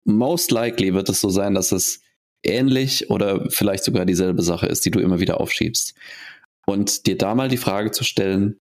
most 0.04 0.52
likely 0.52 0.94
wird 0.94 1.10
es 1.10 1.22
so 1.22 1.30
sein, 1.30 1.54
dass 1.54 1.72
es 1.72 2.02
ähnlich 2.44 3.10
oder 3.10 3.50
vielleicht 3.50 3.84
sogar 3.84 4.06
dieselbe 4.06 4.42
Sache 4.42 4.68
ist, 4.68 4.86
die 4.86 4.92
du 4.92 5.00
immer 5.00 5.20
wieder 5.20 5.40
aufschiebst. 5.40 5.96
Und 6.66 7.08
dir 7.08 7.18
da 7.18 7.36
mal 7.36 7.50
die 7.50 7.58
Frage 7.58 7.92
zu 7.92 8.04
stellen, 8.04 8.58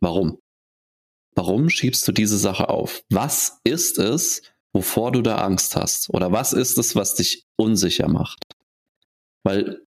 warum? 0.00 0.38
Warum 1.34 1.68
schiebst 1.68 2.06
du 2.08 2.12
diese 2.12 2.38
Sache 2.38 2.68
auf? 2.68 3.02
Was 3.10 3.60
ist 3.64 3.98
es, 3.98 4.42
wovor 4.72 5.12
du 5.12 5.22
da 5.22 5.38
Angst 5.38 5.76
hast? 5.76 6.10
Oder 6.10 6.32
was 6.32 6.52
ist 6.52 6.78
es, 6.78 6.96
was 6.96 7.14
dich 7.14 7.46
unsicher 7.56 8.08
macht? 8.08 8.42
Weil 9.42 9.82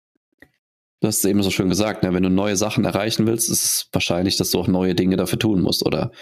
du 1.01 1.09
hast 1.09 1.18
es 1.18 1.25
eben 1.25 1.42
so 1.42 1.51
schön 1.51 1.68
gesagt, 1.68 2.03
ne? 2.03 2.12
wenn 2.14 2.23
du 2.23 2.31
neue 2.31 2.57
Sachen 2.57 2.85
erreichen 2.85 3.27
willst, 3.27 3.51
ist 3.51 3.64
es 3.64 3.88
wahrscheinlich, 3.92 4.37
dass 4.37 4.51
du 4.51 4.61
auch 4.61 4.68
neue 4.68 4.95
Dinge 4.95 5.16
dafür 5.16 5.38
tun 5.38 5.61
musst 5.61 5.85
oder 5.85 6.12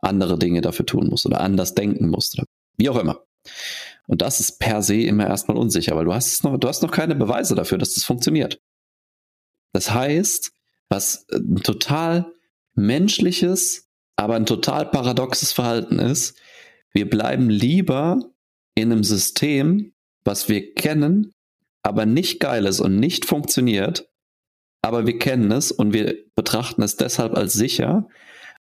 andere 0.00 0.38
Dinge 0.38 0.60
dafür 0.60 0.86
tun 0.86 1.08
musst 1.08 1.26
oder 1.26 1.40
anders 1.40 1.74
denken 1.74 2.08
musst 2.08 2.38
oder 2.38 2.46
wie 2.76 2.88
auch 2.88 2.98
immer. 2.98 3.22
Und 4.06 4.22
das 4.22 4.40
ist 4.40 4.58
per 4.58 4.82
se 4.82 5.02
immer 5.02 5.26
erstmal 5.26 5.56
unsicher, 5.56 5.94
weil 5.94 6.04
du 6.04 6.14
hast 6.14 6.42
noch, 6.42 6.56
du 6.58 6.68
hast 6.68 6.82
noch 6.82 6.90
keine 6.90 7.14
Beweise 7.14 7.54
dafür, 7.54 7.78
dass 7.78 7.94
das 7.94 8.04
funktioniert. 8.04 8.60
Das 9.72 9.92
heißt, 9.92 10.52
was 10.88 11.26
ein 11.30 11.62
total 11.62 12.32
menschliches, 12.74 13.88
aber 14.16 14.34
ein 14.34 14.46
total 14.46 14.86
paradoxes 14.86 15.52
Verhalten 15.52 15.98
ist, 15.98 16.36
wir 16.92 17.08
bleiben 17.08 17.50
lieber 17.50 18.32
in 18.74 18.92
einem 18.92 19.04
System, 19.04 19.92
was 20.24 20.48
wir 20.48 20.74
kennen, 20.74 21.32
aber 21.82 22.06
nicht 22.06 22.40
geil 22.40 22.66
ist 22.66 22.80
und 22.80 22.98
nicht 22.98 23.24
funktioniert, 23.24 24.08
aber 24.82 25.06
wir 25.06 25.18
kennen 25.18 25.50
es 25.52 25.72
und 25.72 25.92
wir 25.92 26.16
betrachten 26.34 26.82
es 26.82 26.96
deshalb 26.96 27.34
als 27.36 27.52
sicher, 27.52 28.08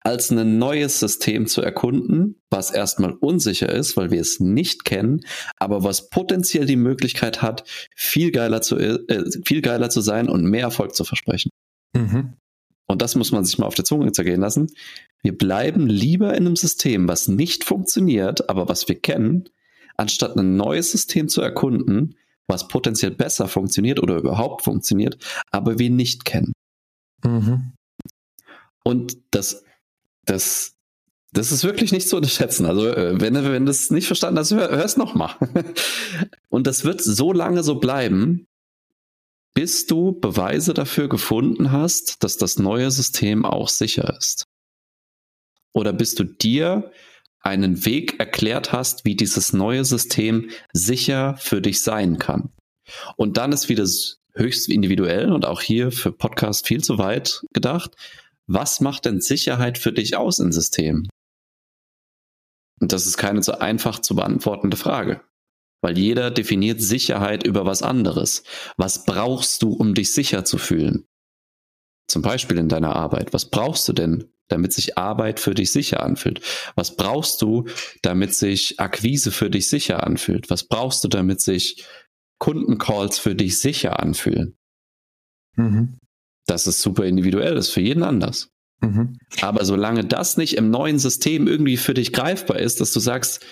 als 0.05 0.31
ein 0.31 0.59
neues 0.59 0.99
System 0.99 1.47
zu 1.47 1.63
erkunden, 1.63 2.41
was 2.51 2.71
erstmal 2.71 3.13
unsicher 3.13 3.71
ist, 3.71 3.97
weil 3.97 4.11
wir 4.11 4.21
es 4.21 4.41
nicht 4.41 4.85
kennen, 4.85 5.21
aber 5.59 5.85
was 5.85 6.11
potenziell 6.11 6.67
die 6.67 6.77
Möglichkeit 6.77 7.41
hat, 7.41 7.65
viel 7.95 8.33
geiler 8.33 8.63
zu, 8.63 8.79
äh, 8.79 8.99
viel 9.45 9.63
geiler 9.63 9.91
zu 9.91 10.01
sein 10.01 10.29
und 10.29 10.45
mehr 10.45 10.63
Erfolg 10.63 10.95
zu 10.95 11.05
versprechen. 11.05 11.51
Mhm. 11.95 12.35
Und 12.93 13.03
das 13.03 13.15
muss 13.15 13.33
man 13.33 13.45
sich 13.45 13.59
mal 13.59 13.67
auf 13.67 13.75
der 13.75 13.85
Zunge 13.85 14.13
zergehen 14.13 14.41
lassen. 14.41 14.71
Wir 15.23 15.37
bleiben 15.37 15.87
lieber 15.87 16.31
in 16.35 16.47
einem 16.47 16.57
System, 16.57 17.09
was 17.09 17.29
nicht 17.29 17.65
funktioniert, 17.65 18.49
aber 18.49 18.69
was 18.69 18.89
wir 18.89 18.99
kennen, 19.01 19.49
anstatt 19.97 20.37
ein 20.37 20.57
neues 20.57 20.93
System 20.93 21.29
zu 21.29 21.43
erkunden, 21.43 22.17
was 22.47 22.69
potenziell 22.69 23.13
besser 23.13 23.49
funktioniert 23.49 24.01
oder 24.01 24.17
überhaupt 24.17 24.63
funktioniert, 24.63 25.19
aber 25.51 25.79
wir 25.79 25.91
nicht 25.91 26.25
kennen. 26.25 26.53
Mhm. 27.25 27.73
Und 28.85 29.17
das 29.31 29.65
das, 30.25 30.75
das 31.33 31.53
ist 31.53 31.65
wirklich 31.65 31.93
nicht 31.93 32.09
zu 32.09 32.17
unterschätzen. 32.17 32.67
Also, 32.67 32.89
äh, 32.89 33.21
wenn, 33.21 33.35
wenn 33.35 33.67
du 33.67 33.71
es 33.71 33.91
nicht 33.91 34.07
verstanden 34.07 34.39
hast, 34.39 34.53
hör, 34.53 34.71
hör 34.71 34.85
es 34.85 34.97
nochmal. 34.97 35.35
Und 36.49 36.67
das 36.67 36.85
wird 36.85 37.03
so 37.03 37.33
lange 37.33 37.63
so 37.63 37.77
bleiben, 37.77 38.47
bis 39.55 39.87
du 39.87 40.13
Beweise 40.13 40.75
dafür 40.75 41.09
gefunden 41.09 41.73
hast, 41.73 42.23
dass 42.23 42.37
das 42.37 42.59
neue 42.59 42.91
System 42.91 43.45
auch 43.45 43.69
sicher 43.69 44.17
ist. 44.17 44.47
Oder 45.75 45.93
bis 45.93 46.15
du 46.15 46.25
dir 46.25 46.91
einen 47.41 47.85
Weg 47.85 48.21
erklärt 48.21 48.73
hast, 48.73 49.05
wie 49.05 49.17
dieses 49.17 49.53
neue 49.53 49.85
System 49.85 50.51
sicher 50.73 51.37
für 51.39 51.61
dich 51.61 51.83
sein 51.83 52.19
kann. 52.19 52.51
Und 53.17 53.37
dann 53.37 53.53
ist 53.53 53.69
wieder 53.69 53.87
höchst 54.35 54.69
individuell 54.69 55.33
und 55.33 55.45
auch 55.45 55.61
hier 55.61 55.93
für 55.93 56.13
Podcast 56.13 56.67
viel 56.67 56.83
zu 56.83 56.99
weit 56.99 57.43
gedacht 57.53 57.97
was 58.47 58.81
macht 58.81 59.05
denn 59.05 59.21
Sicherheit 59.21 59.79
für 59.79 59.93
dich 59.93 60.17
aus 60.17 60.39
im 60.39 60.53
System? 60.53 61.09
Und 62.81 62.93
das 62.93 63.07
ist 63.07 63.17
keine 63.17 63.43
so 63.43 63.53
einfach 63.53 64.01
zu 64.01 64.17
beantwortende 64.17 64.77
Frage. 64.77 65.23
Weil 65.83 65.99
jeder 65.99 66.31
definiert 66.31 66.81
Sicherheit 66.81 67.45
über 67.45 67.67
was 67.67 67.83
anderes. 67.83 68.45
Was 68.77 69.05
brauchst 69.05 69.63
du, 69.63 69.73
um 69.73 69.95
dich 69.95 70.15
sicher 70.15 70.45
zu 70.45 70.57
fühlen? 70.57 71.07
Zum 72.09 72.23
Beispiel 72.23 72.59
in 72.59 72.69
deiner 72.69 72.97
Arbeit. 72.97 73.33
Was 73.33 73.51
brauchst 73.51 73.89
du 73.89 73.93
denn, 73.93 74.33
damit 74.49 74.73
sich 74.73 74.97
Arbeit 74.97 75.41
für 75.41 75.55
dich 75.55 75.73
sicher 75.73 76.03
anfühlt? 76.03 76.41
Was 76.77 76.97
brauchst 76.97 77.43
du, 77.43 77.67
damit 78.03 78.35
sich 78.35 78.81
Akquise 78.81 79.31
für 79.33 79.51
dich 79.51 79.69
sicher 79.69 80.07
anfühlt? 80.07 80.49
Was 80.51 80.65
brauchst 80.65 81.05
du, 81.05 81.09
damit 81.09 81.41
sich 81.41 81.85
Kundencalls 82.39 83.19
für 83.19 83.35
dich 83.35 83.59
sicher 83.59 84.01
anfühlen? 84.01 84.57
Mhm 85.57 85.99
das 86.47 86.67
ist 86.67 86.83
super 86.83 87.05
individuell, 87.05 87.55
das 87.55 87.69
ist 87.69 87.75
für 87.75 87.81
jeden 87.81 88.03
anders. 88.03 88.51
Mhm. 88.81 89.19
Aber 89.41 89.65
solange 89.65 90.05
das 90.05 90.37
nicht 90.37 90.57
im 90.57 90.71
neuen 90.71 90.99
System 90.99 91.47
irgendwie 91.47 91.77
für 91.77 91.95
dich 91.95 92.13
greifbar 92.13 92.59
ist, 92.59 92.81
dass 92.81 92.93
du 92.93 93.01
sagst, 93.01 93.45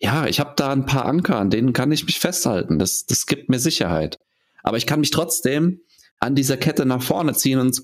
ja, 0.00 0.26
ich 0.26 0.40
habe 0.40 0.54
da 0.56 0.70
ein 0.70 0.86
paar 0.86 1.06
Anker, 1.06 1.38
an 1.38 1.50
denen 1.50 1.72
kann 1.72 1.92
ich 1.92 2.06
mich 2.06 2.18
festhalten, 2.18 2.78
das, 2.78 3.06
das 3.06 3.26
gibt 3.26 3.48
mir 3.48 3.58
Sicherheit. 3.58 4.18
Aber 4.62 4.76
ich 4.76 4.86
kann 4.86 5.00
mich 5.00 5.10
trotzdem 5.10 5.80
an 6.18 6.34
dieser 6.34 6.56
Kette 6.56 6.86
nach 6.86 7.02
vorne 7.02 7.34
ziehen 7.34 7.58
und 7.58 7.82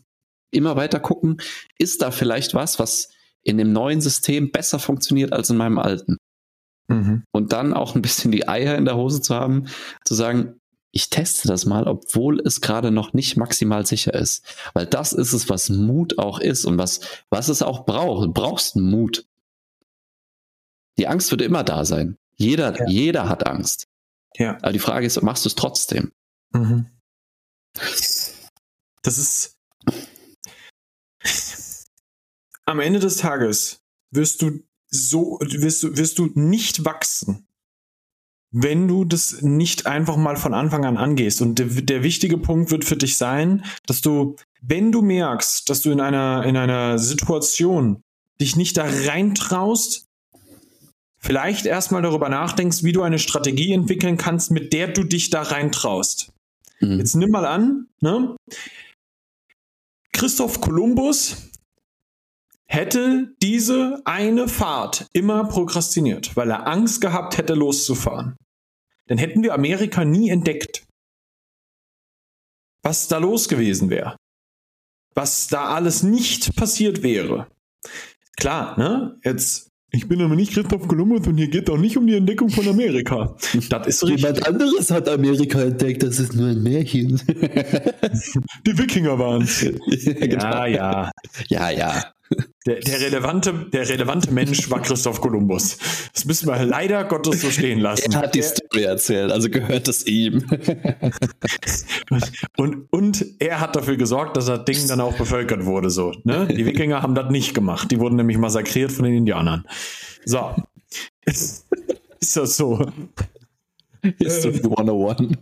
immer 0.51 0.77
weiter 0.77 1.01
gucken, 1.01 1.41
ist 1.79 2.03
da 2.03 2.11
vielleicht 2.11 2.55
was, 2.55 2.79
was 2.79 3.11
in 3.43 3.59
dem 3.59 3.73
neuen 3.73 4.01
System 4.01 4.51
besser 4.51 4.79
funktioniert 4.79 5.33
als 5.33 5.51
in 5.51 5.57
meinem 5.57 5.79
alten. 5.79 6.17
Mhm. 6.89 7.25
Und 7.33 7.53
dann 7.53 7.73
auch 7.73 7.95
ein 7.95 8.03
bisschen 8.03 8.33
die 8.33 8.49
Eier 8.49 8.77
in 8.77 8.85
der 8.85 8.97
Hose 8.97 9.23
zu 9.23 9.35
haben, 9.35 9.67
zu 10.05 10.15
sagen, 10.15 10.61
ich 10.93 11.09
teste 11.09 11.47
das 11.47 11.67
mal, 11.67 11.87
obwohl 11.87 12.41
es 12.41 12.61
gerade 12.61 12.91
noch 12.91 13.13
nicht 13.13 13.37
maximal 13.37 13.87
sicher 13.87 14.13
ist. 14.13 14.45
Weil 14.75 14.87
das 14.87 15.13
ist 15.13 15.33
es, 15.33 15.49
was 15.49 15.69
Mut 15.69 16.19
auch 16.19 16.41
ist 16.41 16.65
und 16.65 16.79
was, 16.79 17.01
was 17.31 17.49
es 17.49 17.63
auch 17.63 17.87
braucht. 17.87 18.27
Du 18.27 18.33
brauchst 18.33 18.75
Mut. 18.75 19.25
Die 20.99 21.09
Angst 21.09 21.31
wird 21.31 21.43
immer 21.43 21.65
da 21.65 21.85
sein. 21.85 22.17
Jeder, 22.37 22.77
ja. 22.77 22.87
jeder 22.89 23.29
hat 23.29 23.47
Angst. 23.47 23.87
Ja. 24.37 24.57
Aber 24.63 24.73
die 24.73 24.79
Frage 24.79 25.07
ist, 25.07 25.21
machst 25.23 25.45
du 25.45 25.49
es 25.49 25.55
trotzdem? 25.55 26.13
Mhm. 26.53 26.87
Das 29.03 29.19
ist 29.19 29.57
am 32.71 32.81
Ende 32.81 33.01
des 33.01 33.17
Tages 33.17 33.83
wirst 34.11 34.43
du 34.43 34.61
so, 34.89 35.39
wirst 35.41 35.83
du, 35.83 35.97
wirst 35.97 36.19
du 36.19 36.31
nicht 36.35 36.85
wachsen, 36.85 37.47
wenn 38.53 38.89
du 38.89 39.05
das 39.05 39.43
nicht 39.43 39.87
einfach 39.87 40.17
mal 40.17 40.37
von 40.37 40.55
Anfang 40.55 40.85
an 40.85 40.97
angehst. 40.97 41.43
Und 41.43 41.59
der, 41.59 41.67
der, 41.67 42.03
wichtige 42.03 42.39
Punkt 42.39 42.71
wird 42.71 42.85
für 42.85 42.97
dich 42.97 43.17
sein, 43.17 43.65
dass 43.87 44.01
du, 44.01 44.37
wenn 44.61 44.93
du 44.93 45.03
merkst, 45.03 45.69
dass 45.69 45.83
du 45.83 45.91
in 45.91 46.01
einer, 46.01 46.45
in 46.45 46.57
einer 46.57 46.99
Situation 46.99 48.03
dich 48.41 48.57
nicht 48.57 48.77
da 48.77 48.87
reintraust, 48.87 50.07
vielleicht 51.21 51.67
erstmal 51.67 52.03
darüber 52.03 52.29
nachdenkst, 52.29 52.83
wie 52.83 52.93
du 52.93 53.03
eine 53.03 53.19
Strategie 53.19 53.73
entwickeln 53.73 54.17
kannst, 54.17 54.51
mit 54.51 54.73
der 54.73 54.89
du 54.89 55.05
dich 55.05 55.31
da 55.31 55.43
reintraust. 55.43 56.33
Mhm. 56.81 56.99
Jetzt 56.99 57.15
nimm 57.15 57.31
mal 57.31 57.47
an, 57.47 57.89
ne? 58.01 58.37
Christoph 60.13 60.61
Kolumbus 60.61 61.51
hätte 62.67 63.35
diese 63.43 64.01
eine 64.05 64.49
Fahrt 64.49 65.07
immer 65.13 65.45
prokrastiniert, 65.45 66.37
weil 66.37 66.51
er 66.51 66.67
Angst 66.67 67.01
gehabt 67.01 67.37
hätte, 67.37 67.55
loszufahren, 67.55 68.37
dann 69.07 69.19
hätten 69.19 69.43
wir 69.43 69.55
Amerika 69.55 70.05
nie 70.05 70.31
entdeckt. 70.31 70.85
Was 72.83 73.09
da 73.09 73.19
los 73.19 73.49
gewesen 73.49 73.91
wäre. 73.91 74.17
Was 75.15 75.49
da 75.49 75.75
alles 75.75 76.03
nicht 76.03 76.55
passiert 76.57 77.03
wäre. 77.03 77.49
Klar, 78.37 78.79
ne? 78.79 79.19
Jetzt 79.25 79.70
ich 79.93 80.09
bin 80.09 80.21
aber 80.23 80.37
nicht 80.37 80.53
Christoph 80.53 80.87
Kolumbus 80.87 81.27
und 81.27 81.37
hier 81.37 81.49
geht 81.49 81.69
auch 81.69 81.79
nicht 81.79 81.97
um 81.97 82.07
die 82.07 82.15
Entdeckung 82.15 82.49
von 82.49 82.67
Amerika. 82.69 83.35
Das 83.69 83.87
ist 83.87 84.03
richtig. 84.05 84.21
Jemand 84.21 84.47
anderes 84.47 84.91
hat 84.91 85.09
Amerika 85.09 85.63
entdeckt, 85.63 86.03
das 86.03 86.21
ist 86.21 86.35
nur 86.35 86.49
ein 86.49 86.63
Märchen. 86.63 87.21
Die 88.67 88.79
Wikinger 88.79 89.19
waren 89.19 89.43
es. 89.43 89.63
ja, 90.21 90.67
ja. 90.67 91.11
Ja, 91.49 91.71
ja. 91.71 92.05
Der, 92.67 92.79
der, 92.81 93.01
relevante, 93.01 93.53
der 93.73 93.89
relevante 93.89 94.31
Mensch 94.33 94.71
war 94.71 94.81
Christoph 94.83 95.21
Kolumbus. 95.21 95.79
Das 96.13 96.27
müssen 96.27 96.47
wir 96.47 96.63
leider 96.65 97.05
Gottes 97.05 97.41
so 97.41 97.51
stehen 97.51 97.81
lassen. 97.81 98.13
Er 98.13 98.21
hat 98.21 98.35
die 98.35 98.43
Story 98.43 98.85
erzählt, 98.85 99.33
also 99.33 99.49
gehört 99.49 99.89
es 99.89 100.07
ihm. 100.07 100.45
und, 102.57 102.87
und 102.93 103.27
er 103.41 103.61
hat 103.61 103.75
dafür 103.77 103.97
gesorgt, 103.97 104.37
dass 104.37 104.47
das 104.47 104.65
Ding 104.65 104.87
dann 104.87 105.01
auch 105.01 105.17
bevölkert 105.17 105.65
wurde. 105.65 105.91
So, 105.91 106.13
ne? 106.25 106.47
Die 106.47 106.67
Wikinger 106.67 107.03
haben 107.03 107.15
das 107.15 107.31
nicht 107.31 107.55
gemacht. 107.55 107.91
Die 107.91 107.99
wurden 107.99 108.17
nämlich 108.17 108.39
massakriert 108.39 108.93
von 108.93 109.07
den 109.07 109.15
Indianern. 109.15 109.65
So. 110.25 110.55
Ist 111.25 112.37
das 112.37 112.57
so? 112.57 112.87
History 114.03 114.61
101. 114.63 115.39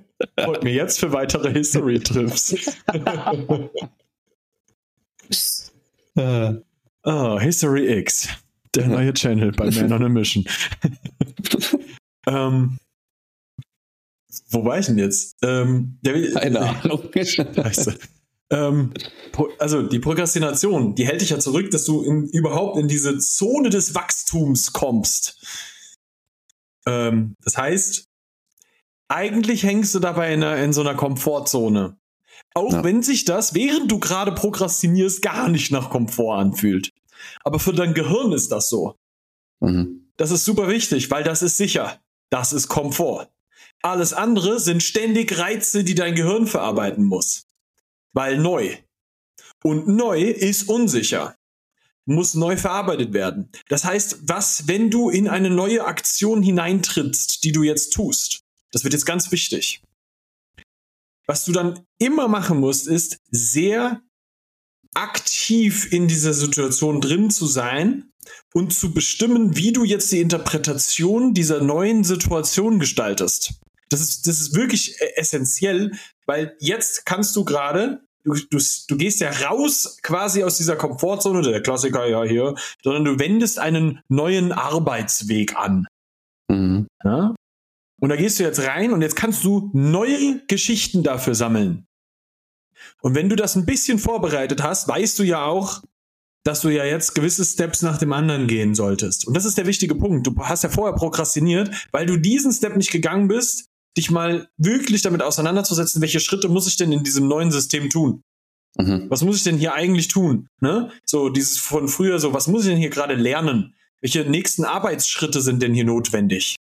Freut 0.38 0.64
mir 0.64 0.72
jetzt 0.72 0.98
für 1.00 1.12
weitere 1.12 1.52
History-Trips. 1.52 2.54
oh, 7.04 7.38
History 7.38 7.98
X. 7.98 8.28
Der 8.74 8.88
neue 8.88 9.14
Channel 9.14 9.52
bei 9.52 9.70
Man 9.70 9.92
on 9.92 10.04
a 10.04 10.08
Mission. 10.08 10.44
ähm, 12.26 12.78
wo 14.50 14.64
war 14.64 14.78
ich 14.78 14.86
denn 14.86 14.98
jetzt? 14.98 15.36
Ähm, 15.42 15.98
der, 16.02 16.32
Keine 16.32 16.60
Ahnung. 16.60 17.08
Scheiße. 17.14 17.98
Ähm, 18.50 18.94
also 19.58 19.82
die 19.82 19.98
Prokrastination, 19.98 20.94
die 20.94 21.06
hält 21.06 21.20
dich 21.20 21.30
ja 21.30 21.38
zurück, 21.38 21.70
dass 21.70 21.84
du 21.84 22.02
in, 22.02 22.28
überhaupt 22.28 22.78
in 22.78 22.88
diese 22.88 23.18
Zone 23.18 23.70
des 23.70 23.94
Wachstums 23.94 24.72
kommst. 24.72 25.46
Ähm, 26.86 27.34
das 27.42 27.56
heißt, 27.56 28.07
eigentlich 29.08 29.62
hängst 29.62 29.94
du 29.94 29.98
dabei 29.98 30.32
in, 30.34 30.42
einer, 30.42 30.62
in 30.62 30.72
so 30.72 30.82
einer 30.82 30.94
Komfortzone. 30.94 31.98
Auch 32.54 32.72
ja. 32.72 32.84
wenn 32.84 33.02
sich 33.02 33.24
das, 33.24 33.54
während 33.54 33.90
du 33.90 33.98
gerade 33.98 34.32
prokrastinierst, 34.32 35.22
gar 35.22 35.48
nicht 35.48 35.72
nach 35.72 35.90
Komfort 35.90 36.38
anfühlt. 36.38 36.92
Aber 37.42 37.58
für 37.58 37.72
dein 37.72 37.94
Gehirn 37.94 38.32
ist 38.32 38.52
das 38.52 38.68
so. 38.68 38.96
Mhm. 39.60 40.10
Das 40.16 40.30
ist 40.30 40.44
super 40.44 40.68
wichtig, 40.68 41.10
weil 41.10 41.24
das 41.24 41.42
ist 41.42 41.56
sicher. 41.56 42.00
Das 42.30 42.52
ist 42.52 42.68
Komfort. 42.68 43.28
Alles 43.82 44.12
andere 44.12 44.60
sind 44.60 44.82
ständig 44.82 45.38
Reize, 45.38 45.84
die 45.84 45.94
dein 45.94 46.14
Gehirn 46.14 46.46
verarbeiten 46.46 47.04
muss. 47.04 47.46
Weil 48.12 48.38
neu. 48.38 48.76
Und 49.62 49.88
neu 49.88 50.22
ist 50.22 50.68
unsicher. 50.68 51.36
Muss 52.04 52.34
neu 52.34 52.56
verarbeitet 52.56 53.12
werden. 53.12 53.50
Das 53.68 53.84
heißt, 53.84 54.20
was, 54.22 54.66
wenn 54.66 54.90
du 54.90 55.10
in 55.10 55.28
eine 55.28 55.50
neue 55.50 55.84
Aktion 55.84 56.42
hineintrittst, 56.42 57.44
die 57.44 57.52
du 57.52 57.62
jetzt 57.62 57.92
tust? 57.92 58.44
Das 58.72 58.84
wird 58.84 58.94
jetzt 58.94 59.06
ganz 59.06 59.30
wichtig. 59.32 59.82
Was 61.26 61.44
du 61.44 61.52
dann 61.52 61.84
immer 61.98 62.28
machen 62.28 62.58
musst, 62.58 62.88
ist 62.88 63.18
sehr 63.30 64.00
aktiv 64.94 65.92
in 65.92 66.08
dieser 66.08 66.32
Situation 66.32 67.00
drin 67.00 67.30
zu 67.30 67.46
sein 67.46 68.10
und 68.54 68.72
zu 68.72 68.92
bestimmen, 68.92 69.56
wie 69.56 69.72
du 69.72 69.84
jetzt 69.84 70.10
die 70.10 70.20
Interpretation 70.20 71.34
dieser 71.34 71.62
neuen 71.62 72.04
Situation 72.04 72.78
gestaltest. 72.78 73.60
Das 73.88 74.00
ist, 74.00 74.26
das 74.26 74.40
ist 74.40 74.54
wirklich 74.54 75.00
äh, 75.00 75.16
essentiell, 75.16 75.92
weil 76.26 76.56
jetzt 76.60 77.06
kannst 77.06 77.34
du 77.36 77.44
gerade, 77.44 78.02
du, 78.24 78.34
du, 78.34 78.58
du 78.88 78.96
gehst 78.96 79.20
ja 79.20 79.30
raus 79.30 79.98
quasi 80.02 80.42
aus 80.44 80.58
dieser 80.58 80.76
Komfortzone, 80.76 81.42
der 81.42 81.62
Klassiker 81.62 82.06
ja 82.06 82.24
hier, 82.24 82.54
sondern 82.82 83.04
du 83.04 83.18
wendest 83.18 83.58
einen 83.58 84.00
neuen 84.08 84.52
Arbeitsweg 84.52 85.56
an. 85.56 85.86
Mhm. 86.50 86.86
Ja? 87.04 87.34
Und 88.00 88.10
da 88.10 88.16
gehst 88.16 88.38
du 88.38 88.44
jetzt 88.44 88.60
rein 88.60 88.92
und 88.92 89.02
jetzt 89.02 89.16
kannst 89.16 89.44
du 89.44 89.70
neue 89.72 90.40
Geschichten 90.46 91.02
dafür 91.02 91.34
sammeln. 91.34 91.86
Und 93.02 93.14
wenn 93.14 93.28
du 93.28 93.36
das 93.36 93.56
ein 93.56 93.66
bisschen 93.66 93.98
vorbereitet 93.98 94.62
hast, 94.62 94.88
weißt 94.88 95.18
du 95.18 95.24
ja 95.24 95.44
auch, 95.44 95.82
dass 96.44 96.60
du 96.60 96.68
ja 96.68 96.84
jetzt 96.84 97.14
gewisse 97.14 97.44
Steps 97.44 97.82
nach 97.82 97.98
dem 97.98 98.12
anderen 98.12 98.46
gehen 98.46 98.74
solltest. 98.74 99.26
Und 99.26 99.36
das 99.36 99.44
ist 99.44 99.58
der 99.58 99.66
wichtige 99.66 99.94
Punkt. 99.94 100.26
Du 100.26 100.34
hast 100.38 100.62
ja 100.62 100.70
vorher 100.70 100.96
prokrastiniert, 100.96 101.70
weil 101.90 102.06
du 102.06 102.16
diesen 102.16 102.52
Step 102.52 102.76
nicht 102.76 102.90
gegangen 102.92 103.28
bist, 103.28 103.66
dich 103.96 104.10
mal 104.10 104.48
wirklich 104.56 105.02
damit 105.02 105.22
auseinanderzusetzen, 105.22 106.00
welche 106.00 106.20
Schritte 106.20 106.48
muss 106.48 106.68
ich 106.68 106.76
denn 106.76 106.92
in 106.92 107.02
diesem 107.02 107.26
neuen 107.26 107.50
System 107.50 107.90
tun? 107.90 108.22
Mhm. 108.76 109.06
Was 109.10 109.22
muss 109.22 109.36
ich 109.36 109.42
denn 109.42 109.58
hier 109.58 109.74
eigentlich 109.74 110.08
tun? 110.08 110.48
Ne? 110.60 110.90
So 111.04 111.28
dieses 111.28 111.58
von 111.58 111.88
früher, 111.88 112.18
so 112.18 112.32
was 112.32 112.46
muss 112.46 112.62
ich 112.62 112.70
denn 112.70 112.78
hier 112.78 112.90
gerade 112.90 113.14
lernen? 113.14 113.74
Welche 114.00 114.24
nächsten 114.24 114.64
Arbeitsschritte 114.64 115.40
sind 115.40 115.60
denn 115.60 115.74
hier 115.74 115.84
notwendig? 115.84 116.56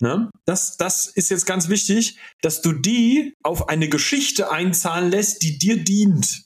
Ne? 0.00 0.30
Das, 0.46 0.76
das 0.76 1.06
ist 1.06 1.30
jetzt 1.30 1.46
ganz 1.46 1.68
wichtig, 1.68 2.18
dass 2.42 2.60
du 2.60 2.72
die 2.72 3.34
auf 3.42 3.68
eine 3.68 3.88
Geschichte 3.88 4.50
einzahlen 4.50 5.10
lässt, 5.10 5.42
die 5.42 5.58
dir 5.58 5.82
dient. 5.82 6.44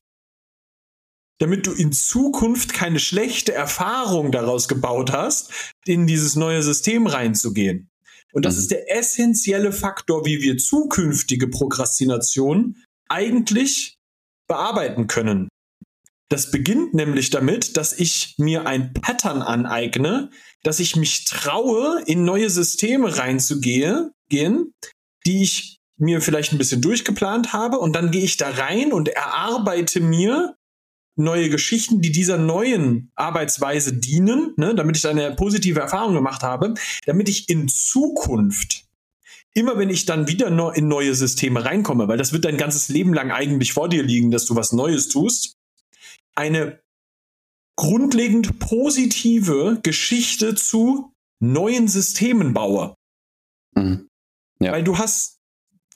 Damit 1.41 1.67
du 1.67 1.73
in 1.73 1.93
Zukunft 1.93 2.73
keine 2.73 2.99
schlechte 2.99 3.53
Erfahrung 3.53 4.33
daraus 4.33 4.69
gebaut 4.69 5.13
hast, 5.13 5.53
in 5.85 6.07
dieses 6.07 6.37
neue 6.37 6.63
System 6.63 7.07
reinzugehen. 7.07 7.89
Und 8.33 8.45
das 8.45 8.55
mhm. 8.55 8.61
ist 8.61 8.71
der 8.71 8.97
essentielle 8.97 9.73
Faktor, 9.73 10.25
wie 10.25 10.43
wir 10.43 10.59
zukünftige 10.59 11.49
Prokrastination 11.49 12.77
eigentlich 13.09 13.97
bearbeiten 14.49 15.07
können. 15.07 15.49
Das 16.29 16.51
beginnt 16.51 16.93
nämlich 16.93 17.31
damit, 17.31 17.77
dass 17.77 17.99
ich 17.99 18.35
mir 18.37 18.67
ein 18.67 18.93
Pattern 18.93 19.41
aneigne, 19.41 20.31
dass 20.63 20.79
ich 20.79 20.95
mich 20.95 21.25
traue, 21.25 22.03
in 22.07 22.25
neue 22.25 22.51
Systeme 22.51 23.17
reinzugehen, 23.17 24.11
gehen, 24.29 24.75
die 25.27 25.43
ich 25.43 25.79
mir 25.97 26.21
vielleicht 26.21 26.53
ein 26.53 26.59
bisschen 26.59 26.83
durchgeplant 26.83 27.53
habe. 27.53 27.79
Und 27.79 27.97
dann 27.97 28.11
gehe 28.11 28.25
ich 28.25 28.37
da 28.37 28.51
rein 28.51 28.93
und 28.93 29.09
erarbeite 29.09 30.01
mir 30.01 30.55
neue 31.17 31.49
Geschichten, 31.49 32.01
die 32.01 32.13
dieser 32.13 32.39
neuen 32.39 33.11
Arbeitsweise 33.17 33.95
dienen, 33.95 34.53
ne, 34.57 34.75
damit 34.75 34.97
ich 34.97 35.07
eine 35.07 35.35
positive 35.35 35.81
Erfahrung 35.81 36.15
gemacht 36.15 36.43
habe, 36.43 36.75
damit 37.07 37.29
ich 37.29 37.49
in 37.49 37.69
Zukunft 37.69 38.85
immer 39.55 39.77
wenn 39.77 39.91
ich 39.91 40.07
dann 40.07 40.29
wieder 40.29 40.49
in 40.77 40.87
neue 40.89 41.15
Systeme 41.15 41.65
reinkomme, 41.65 42.07
weil 42.07 42.19
das 42.19 42.33
wird 42.33 42.45
dein 42.45 42.57
ganzes 42.57 42.89
Leben 42.89 43.13
lang 43.13 43.33
eigentlich 43.33 43.73
vor 43.73 43.89
dir 43.89 44.05
liegen, 44.05 44.31
dass 44.31 44.47
du 44.47 44.55
was 44.55 44.73
Neues 44.73 45.09
tust, 45.09 45.58
eine 46.39 46.81
grundlegend 47.77 48.59
positive 48.59 49.81
Geschichte 49.83 50.55
zu 50.55 51.13
neuen 51.41 51.89
Systemen 51.89 52.55
baue. 52.55 52.95
Mhm. 53.75 54.09
Ja. 54.61 54.73
Weil 54.73 54.85
du 54.85 54.99
hast 54.99 55.39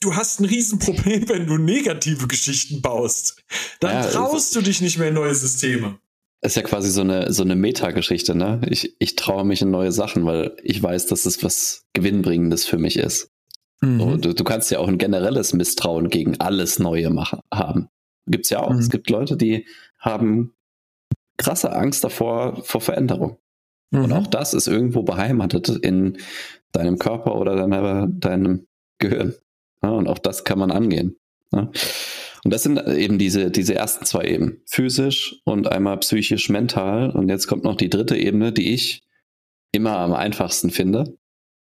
du 0.00 0.16
hast 0.16 0.40
ein 0.40 0.46
Riesenproblem, 0.46 1.28
wenn 1.28 1.46
du 1.46 1.58
negative 1.58 2.26
Geschichten 2.26 2.82
baust. 2.82 3.40
Dann 3.80 4.04
ja, 4.04 4.10
traust 4.10 4.54
du 4.54 4.60
dich 4.60 4.80
nicht 4.80 4.98
mehr 4.98 5.08
in 5.08 5.14
neue 5.14 5.34
Systeme. 5.34 5.98
Ist 6.44 6.56
ja 6.56 6.62
quasi 6.62 6.90
so 6.90 7.02
eine, 7.02 7.32
so 7.32 7.44
eine 7.44 7.54
Metageschichte, 7.54 8.34
ne? 8.34 8.60
Ich, 8.68 8.96
ich 8.98 9.14
traue 9.14 9.44
mich 9.44 9.62
in 9.62 9.70
neue 9.70 9.92
Sachen, 9.92 10.26
weil 10.26 10.56
ich 10.64 10.82
weiß, 10.82 11.06
dass 11.06 11.24
es 11.24 11.44
was 11.44 11.84
Gewinnbringendes 11.92 12.66
für 12.66 12.78
mich 12.78 12.98
ist. 12.98 13.30
Mhm. 13.80 14.00
So, 14.00 14.16
du, 14.16 14.34
du, 14.34 14.42
kannst 14.44 14.72
ja 14.72 14.80
auch 14.80 14.88
ein 14.88 14.98
generelles 14.98 15.52
Misstrauen 15.52 16.08
gegen 16.08 16.40
alles 16.40 16.80
Neue 16.80 17.10
machen, 17.10 17.40
haben. 17.54 17.88
Gibt's 18.26 18.50
ja 18.50 18.60
auch. 18.60 18.72
Mhm. 18.72 18.78
Es 18.78 18.90
gibt 18.90 19.08
Leute, 19.08 19.36
die 19.36 19.66
haben 20.02 20.52
krasse 21.38 21.72
Angst 21.72 22.04
davor, 22.04 22.62
vor 22.64 22.80
Veränderung. 22.80 23.38
Mhm. 23.90 24.04
Und 24.04 24.12
auch 24.12 24.26
das 24.26 24.52
ist 24.52 24.66
irgendwo 24.66 25.02
beheimatet 25.02 25.68
in 25.68 26.18
deinem 26.72 26.98
Körper 26.98 27.36
oder 27.36 27.56
deiner, 27.56 28.06
deinem 28.08 28.66
Gehirn. 28.98 29.34
Ja, 29.82 29.90
und 29.90 30.08
auch 30.08 30.18
das 30.18 30.44
kann 30.44 30.58
man 30.58 30.70
angehen. 30.70 31.16
Ja. 31.52 31.70
Und 32.44 32.52
das 32.52 32.64
sind 32.64 32.78
eben 32.88 33.18
diese, 33.18 33.50
diese 33.50 33.74
ersten 33.74 34.04
zwei 34.04 34.24
Ebenen. 34.24 34.62
Physisch 34.66 35.40
und 35.44 35.68
einmal 35.68 35.98
psychisch, 35.98 36.48
mental. 36.48 37.10
Und 37.10 37.28
jetzt 37.28 37.46
kommt 37.46 37.64
noch 37.64 37.76
die 37.76 37.90
dritte 37.90 38.16
Ebene, 38.16 38.52
die 38.52 38.72
ich 38.72 39.02
immer 39.70 39.98
am 39.98 40.12
einfachsten 40.12 40.70
finde. 40.70 41.16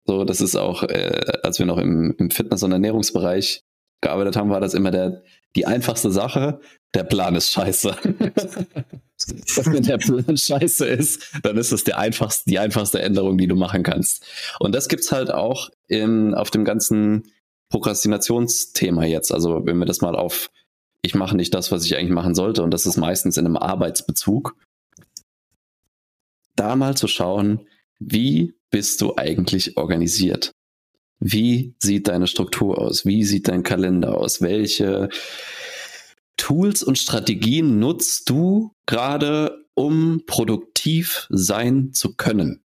So, 0.05 0.25
das 0.25 0.41
ist 0.41 0.55
auch, 0.55 0.83
äh, 0.83 1.39
als 1.43 1.59
wir 1.59 1.65
noch 1.65 1.77
im, 1.77 2.13
im 2.17 2.29
Fitness- 2.29 2.63
und 2.63 2.71
Ernährungsbereich 2.71 3.63
gearbeitet 4.05 4.35
haben, 4.35 4.49
war 4.49 4.61
das 4.61 4.73
immer 4.73 4.91
der, 4.91 5.23
die 5.55 5.65
einfachste 5.65 6.11
Sache. 6.11 6.59
Der 6.93 7.03
Plan 7.03 7.35
ist 7.35 7.51
scheiße. 7.51 7.95
Wenn 9.65 9.83
der 9.83 9.97
Plan 9.97 10.37
scheiße 10.37 10.85
ist, 10.85 11.39
dann 11.43 11.57
ist 11.57 11.71
das 11.71 11.83
der 11.83 11.97
einfachste, 11.97 12.49
die 12.49 12.59
einfachste 12.59 13.01
Änderung, 13.01 13.37
die 13.37 13.47
du 13.47 13.55
machen 13.55 13.83
kannst. 13.83 14.25
Und 14.59 14.75
das 14.75 14.87
gibt's 14.87 15.11
halt 15.11 15.31
auch 15.31 15.69
in, 15.87 16.33
auf 16.33 16.51
dem 16.51 16.65
ganzen 16.65 17.23
Prokrastinationsthema 17.69 19.05
jetzt. 19.05 19.33
Also 19.33 19.65
wenn 19.65 19.77
wir 19.77 19.85
das 19.85 20.01
mal 20.01 20.15
auf, 20.15 20.51
ich 21.01 21.15
mache 21.15 21.35
nicht 21.35 21.53
das, 21.53 21.71
was 21.71 21.83
ich 21.83 21.97
eigentlich 21.97 22.11
machen 22.11 22.35
sollte, 22.35 22.63
und 22.63 22.71
das 22.71 22.85
ist 22.85 22.97
meistens 22.97 23.37
in 23.37 23.45
einem 23.45 23.57
Arbeitsbezug, 23.57 24.55
da 26.55 26.75
mal 26.75 26.95
zu 26.95 27.07
schauen, 27.07 27.67
wie 27.99 28.53
bist 28.69 29.01
du 29.01 29.15
eigentlich 29.17 29.77
organisiert? 29.77 30.54
Wie 31.19 31.75
sieht 31.80 32.08
deine 32.08 32.28
Struktur 32.28 32.80
aus? 32.80 33.06
Wie 33.06 33.23
sieht 33.23 33.47
dein 33.47 33.63
Kalender 33.63 34.17
aus? 34.17 34.41
Welche 34.41 35.10
Tools 36.38 36.84
und 36.84 36.97
Strategien 36.97 37.80
nutzt 37.80 38.30
du 38.30 38.73
gerade, 38.86 39.65
um 39.73 40.23
produktiv 40.25 41.28
sein 41.30 41.93
zu 41.93 42.15
können? 42.15 42.63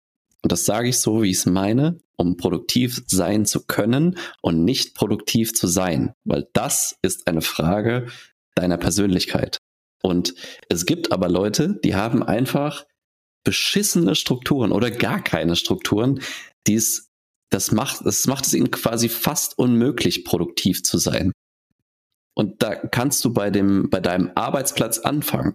Und 0.42 0.52
das 0.52 0.66
sage 0.66 0.88
ich 0.90 0.98
so, 0.98 1.22
wie 1.22 1.30
ich 1.30 1.38
es 1.38 1.46
meine, 1.46 1.98
um 2.16 2.36
produktiv 2.36 3.02
sein 3.06 3.46
zu 3.46 3.64
können 3.64 4.18
und 4.42 4.62
nicht 4.62 4.94
produktiv 4.94 5.54
zu 5.54 5.66
sein. 5.66 6.12
Weil 6.24 6.48
das 6.52 6.98
ist 7.00 7.26
eine 7.26 7.40
Frage 7.40 8.08
deiner 8.54 8.76
Persönlichkeit. 8.76 9.58
Und 10.02 10.34
es 10.68 10.84
gibt 10.84 11.12
aber 11.12 11.30
Leute, 11.30 11.80
die 11.82 11.94
haben 11.94 12.22
einfach 12.22 12.84
beschissene 13.42 14.14
Strukturen 14.14 14.70
oder 14.70 14.90
gar 14.90 15.22
keine 15.22 15.56
Strukturen, 15.56 16.20
die 16.66 16.74
es, 16.74 17.10
das 17.54 17.70
macht, 17.70 18.04
das 18.04 18.26
macht 18.26 18.46
es 18.46 18.52
ihnen 18.52 18.72
quasi 18.72 19.08
fast 19.08 19.56
unmöglich, 19.58 20.24
produktiv 20.24 20.82
zu 20.82 20.98
sein. 20.98 21.32
Und 22.34 22.64
da 22.64 22.74
kannst 22.74 23.24
du 23.24 23.32
bei 23.32 23.50
dem, 23.50 23.90
bei 23.90 24.00
deinem 24.00 24.32
Arbeitsplatz 24.34 24.98
anfangen. 24.98 25.54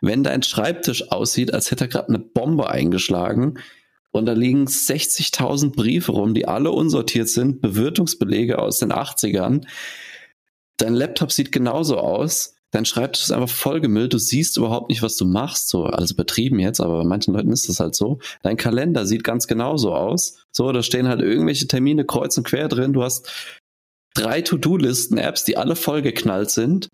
Wenn 0.00 0.24
dein 0.24 0.42
Schreibtisch 0.42 1.12
aussieht, 1.12 1.54
als 1.54 1.70
hätte 1.70 1.84
er 1.84 1.88
gerade 1.88 2.08
eine 2.08 2.18
Bombe 2.18 2.68
eingeschlagen 2.68 3.60
und 4.10 4.26
da 4.26 4.32
liegen 4.32 4.64
60.000 4.64 5.76
Briefe 5.76 6.10
rum, 6.10 6.34
die 6.34 6.48
alle 6.48 6.72
unsortiert 6.72 7.28
sind, 7.28 7.60
Bewirtungsbelege 7.60 8.58
aus 8.58 8.80
den 8.80 8.92
80ern. 8.92 9.64
Dein 10.76 10.94
Laptop 10.94 11.30
sieht 11.30 11.52
genauso 11.52 11.98
aus. 11.98 12.56
Dein 12.70 12.84
Schreibtisch 12.84 13.22
ist 13.22 13.32
einfach 13.32 13.48
vollgemüllt. 13.48 14.12
Du 14.12 14.18
siehst 14.18 14.58
überhaupt 14.58 14.90
nicht, 14.90 15.02
was 15.02 15.16
du 15.16 15.24
machst. 15.24 15.68
So, 15.68 15.84
also 15.84 16.14
betrieben 16.14 16.58
jetzt, 16.58 16.80
aber 16.80 16.98
bei 16.98 17.04
manchen 17.04 17.32
Leuten 17.34 17.52
ist 17.52 17.68
das 17.68 17.80
halt 17.80 17.94
so. 17.94 18.18
Dein 18.42 18.58
Kalender 18.58 19.06
sieht 19.06 19.24
ganz 19.24 19.46
genauso 19.46 19.94
aus. 19.94 20.44
So, 20.52 20.70
da 20.72 20.82
stehen 20.82 21.08
halt 21.08 21.22
irgendwelche 21.22 21.66
Termine 21.66 22.04
kreuz 22.04 22.36
und 22.36 22.44
quer 22.44 22.68
drin. 22.68 22.92
Du 22.92 23.02
hast 23.02 23.30
drei 24.14 24.42
To-Do-Listen-Apps, 24.42 25.44
die 25.44 25.56
alle 25.56 25.76
vollgeknallt 25.76 26.50
sind. 26.50 26.88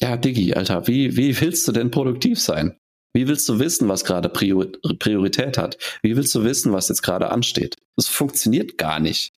Ja, 0.00 0.16
Diggi, 0.16 0.54
Alter, 0.54 0.86
wie, 0.86 1.16
wie 1.16 1.40
willst 1.40 1.66
du 1.66 1.72
denn 1.72 1.90
produktiv 1.90 2.40
sein? 2.40 2.76
Wie 3.14 3.26
willst 3.26 3.48
du 3.48 3.58
wissen, 3.58 3.88
was 3.88 4.04
gerade 4.04 4.28
Priorität 4.28 5.58
hat? 5.58 5.76
Wie 6.02 6.16
willst 6.16 6.34
du 6.36 6.44
wissen, 6.44 6.72
was 6.72 6.88
jetzt 6.88 7.02
gerade 7.02 7.32
ansteht? 7.32 7.76
Das 7.96 8.06
funktioniert 8.06 8.78
gar 8.78 9.00
nicht. 9.00 9.32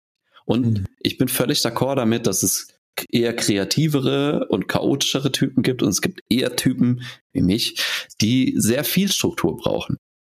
Und 0.45 0.81
mhm. 0.81 0.87
ich 0.99 1.17
bin 1.17 1.29
völlig 1.29 1.61
d'accord 1.61 1.95
damit, 1.95 2.27
dass 2.27 2.43
es 2.43 2.69
eher 3.11 3.35
kreativere 3.35 4.47
und 4.49 4.69
chaotischere 4.69 5.33
Typen 5.33 5.63
gibt 5.63 5.83
und 5.83 5.89
es 5.89 6.01
gibt 6.01 6.21
eher 6.29 6.57
Typen 6.57 7.03
wie 7.33 7.43
mich, 7.43 7.81
die 8.21 8.55
sehr 8.57 8.85
viel 8.85 9.11
Struktur 9.11 9.57
brauchen. 9.57 9.97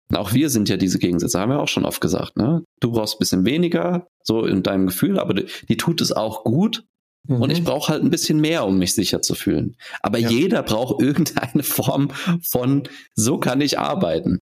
Und 0.09 0.17
auch 0.17 0.33
wir 0.33 0.49
sind 0.49 0.67
ja 0.67 0.75
diese 0.75 0.99
Gegensätze, 0.99 1.39
haben 1.39 1.51
wir 1.51 1.61
auch 1.61 1.69
schon 1.69 1.85
oft 1.85 2.01
gesagt. 2.01 2.35
Ne? 2.35 2.63
Du 2.81 2.91
brauchst 2.91 3.15
ein 3.15 3.19
bisschen 3.19 3.45
weniger, 3.45 4.07
so 4.23 4.45
in 4.45 4.61
deinem 4.61 4.87
Gefühl, 4.87 5.17
aber 5.17 5.33
die, 5.33 5.45
die 5.69 5.77
tut 5.77 6.01
es 6.01 6.11
auch 6.11 6.43
gut. 6.43 6.83
Mhm. 7.27 7.41
Und 7.41 7.49
ich 7.49 7.63
brauche 7.63 7.93
halt 7.93 8.03
ein 8.03 8.09
bisschen 8.09 8.41
mehr, 8.41 8.65
um 8.65 8.77
mich 8.77 8.93
sicher 8.93 9.21
zu 9.21 9.35
fühlen. 9.35 9.77
Aber 10.01 10.17
ja. 10.17 10.29
jeder 10.29 10.63
braucht 10.63 11.01
irgendeine 11.01 11.63
Form 11.63 12.11
von, 12.43 12.83
so 13.15 13.37
kann 13.37 13.61
ich 13.61 13.79
arbeiten. 13.79 14.39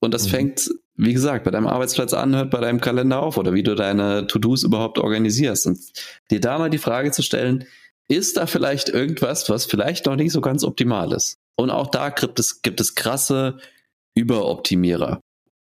Und 0.00 0.14
das 0.14 0.26
mhm. 0.26 0.30
fängt, 0.30 0.70
wie 0.96 1.12
gesagt, 1.12 1.44
bei 1.44 1.50
deinem 1.50 1.66
Arbeitsplatz 1.66 2.12
an, 2.12 2.34
hört 2.34 2.50
bei 2.50 2.60
deinem 2.60 2.80
Kalender 2.80 3.20
auf 3.20 3.38
oder 3.38 3.54
wie 3.54 3.62
du 3.62 3.74
deine 3.74 4.26
To-Dos 4.26 4.62
überhaupt 4.62 4.98
organisierst. 4.98 5.66
Und 5.66 5.80
dir 6.30 6.40
da 6.40 6.58
mal 6.58 6.70
die 6.70 6.78
Frage 6.78 7.10
zu 7.10 7.22
stellen, 7.22 7.64
ist 8.08 8.36
da 8.36 8.46
vielleicht 8.46 8.88
irgendwas, 8.88 9.48
was 9.48 9.64
vielleicht 9.64 10.06
noch 10.06 10.16
nicht 10.16 10.32
so 10.32 10.40
ganz 10.40 10.64
optimal 10.64 11.12
ist? 11.12 11.38
Und 11.56 11.70
auch 11.70 11.88
da 11.88 12.10
gibt 12.10 12.38
es, 12.38 12.62
gibt 12.62 12.80
es 12.80 12.94
krasse 12.94 13.58
Überoptimierer. 14.14 15.20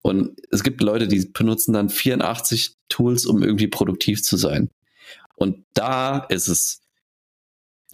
Und 0.01 0.31
es 0.51 0.63
gibt 0.63 0.81
Leute, 0.81 1.07
die 1.07 1.25
benutzen 1.25 1.73
dann 1.73 1.89
84 1.89 2.75
Tools, 2.89 3.25
um 3.25 3.41
irgendwie 3.41 3.67
produktiv 3.67 4.21
zu 4.23 4.35
sein. 4.37 4.69
Und 5.35 5.63
da 5.73 6.19
ist 6.29 6.47
es, 6.47 6.82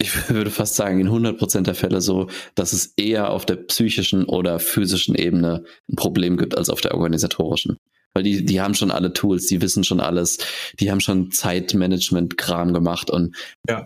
ich 0.00 0.30
würde 0.30 0.50
fast 0.50 0.76
sagen, 0.76 0.98
in 1.00 1.08
100% 1.08 1.62
der 1.62 1.74
Fälle 1.74 2.00
so, 2.00 2.28
dass 2.54 2.72
es 2.72 2.94
eher 2.96 3.30
auf 3.30 3.44
der 3.44 3.56
psychischen 3.56 4.24
oder 4.24 4.58
physischen 4.58 5.14
Ebene 5.14 5.64
ein 5.90 5.96
Problem 5.96 6.38
gibt 6.38 6.56
als 6.56 6.70
auf 6.70 6.80
der 6.80 6.94
organisatorischen. 6.94 7.76
Weil 8.14 8.24
die, 8.24 8.44
die 8.44 8.60
haben 8.60 8.74
schon 8.74 8.90
alle 8.90 9.12
Tools, 9.12 9.46
die 9.46 9.60
wissen 9.60 9.84
schon 9.84 10.00
alles, 10.00 10.38
die 10.80 10.90
haben 10.90 11.00
schon 11.00 11.30
Zeitmanagement-Kram 11.30 12.72
gemacht 12.72 13.10
und 13.10 13.36
ja. 13.68 13.84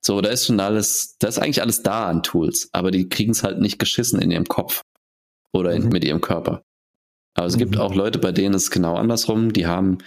so, 0.00 0.20
da 0.20 0.28
ist 0.28 0.46
schon 0.46 0.60
alles, 0.60 1.16
da 1.18 1.28
ist 1.28 1.38
eigentlich 1.38 1.62
alles 1.62 1.82
da 1.82 2.08
an 2.08 2.22
Tools, 2.22 2.68
aber 2.72 2.90
die 2.90 3.08
kriegen 3.08 3.30
es 3.30 3.42
halt 3.42 3.60
nicht 3.60 3.78
geschissen 3.78 4.20
in 4.20 4.30
ihrem 4.30 4.44
Kopf 4.46 4.82
oder 5.52 5.72
in, 5.72 5.84
mhm. 5.84 5.88
mit 5.90 6.04
ihrem 6.04 6.20
Körper. 6.20 6.64
Aber 7.34 7.46
es 7.46 7.54
mhm. 7.54 7.60
gibt 7.60 7.78
auch 7.78 7.94
Leute, 7.94 8.18
bei 8.18 8.32
denen 8.32 8.54
es 8.54 8.70
genau 8.70 8.96
andersrum. 8.96 9.52
Die 9.52 9.66
haben 9.66 9.98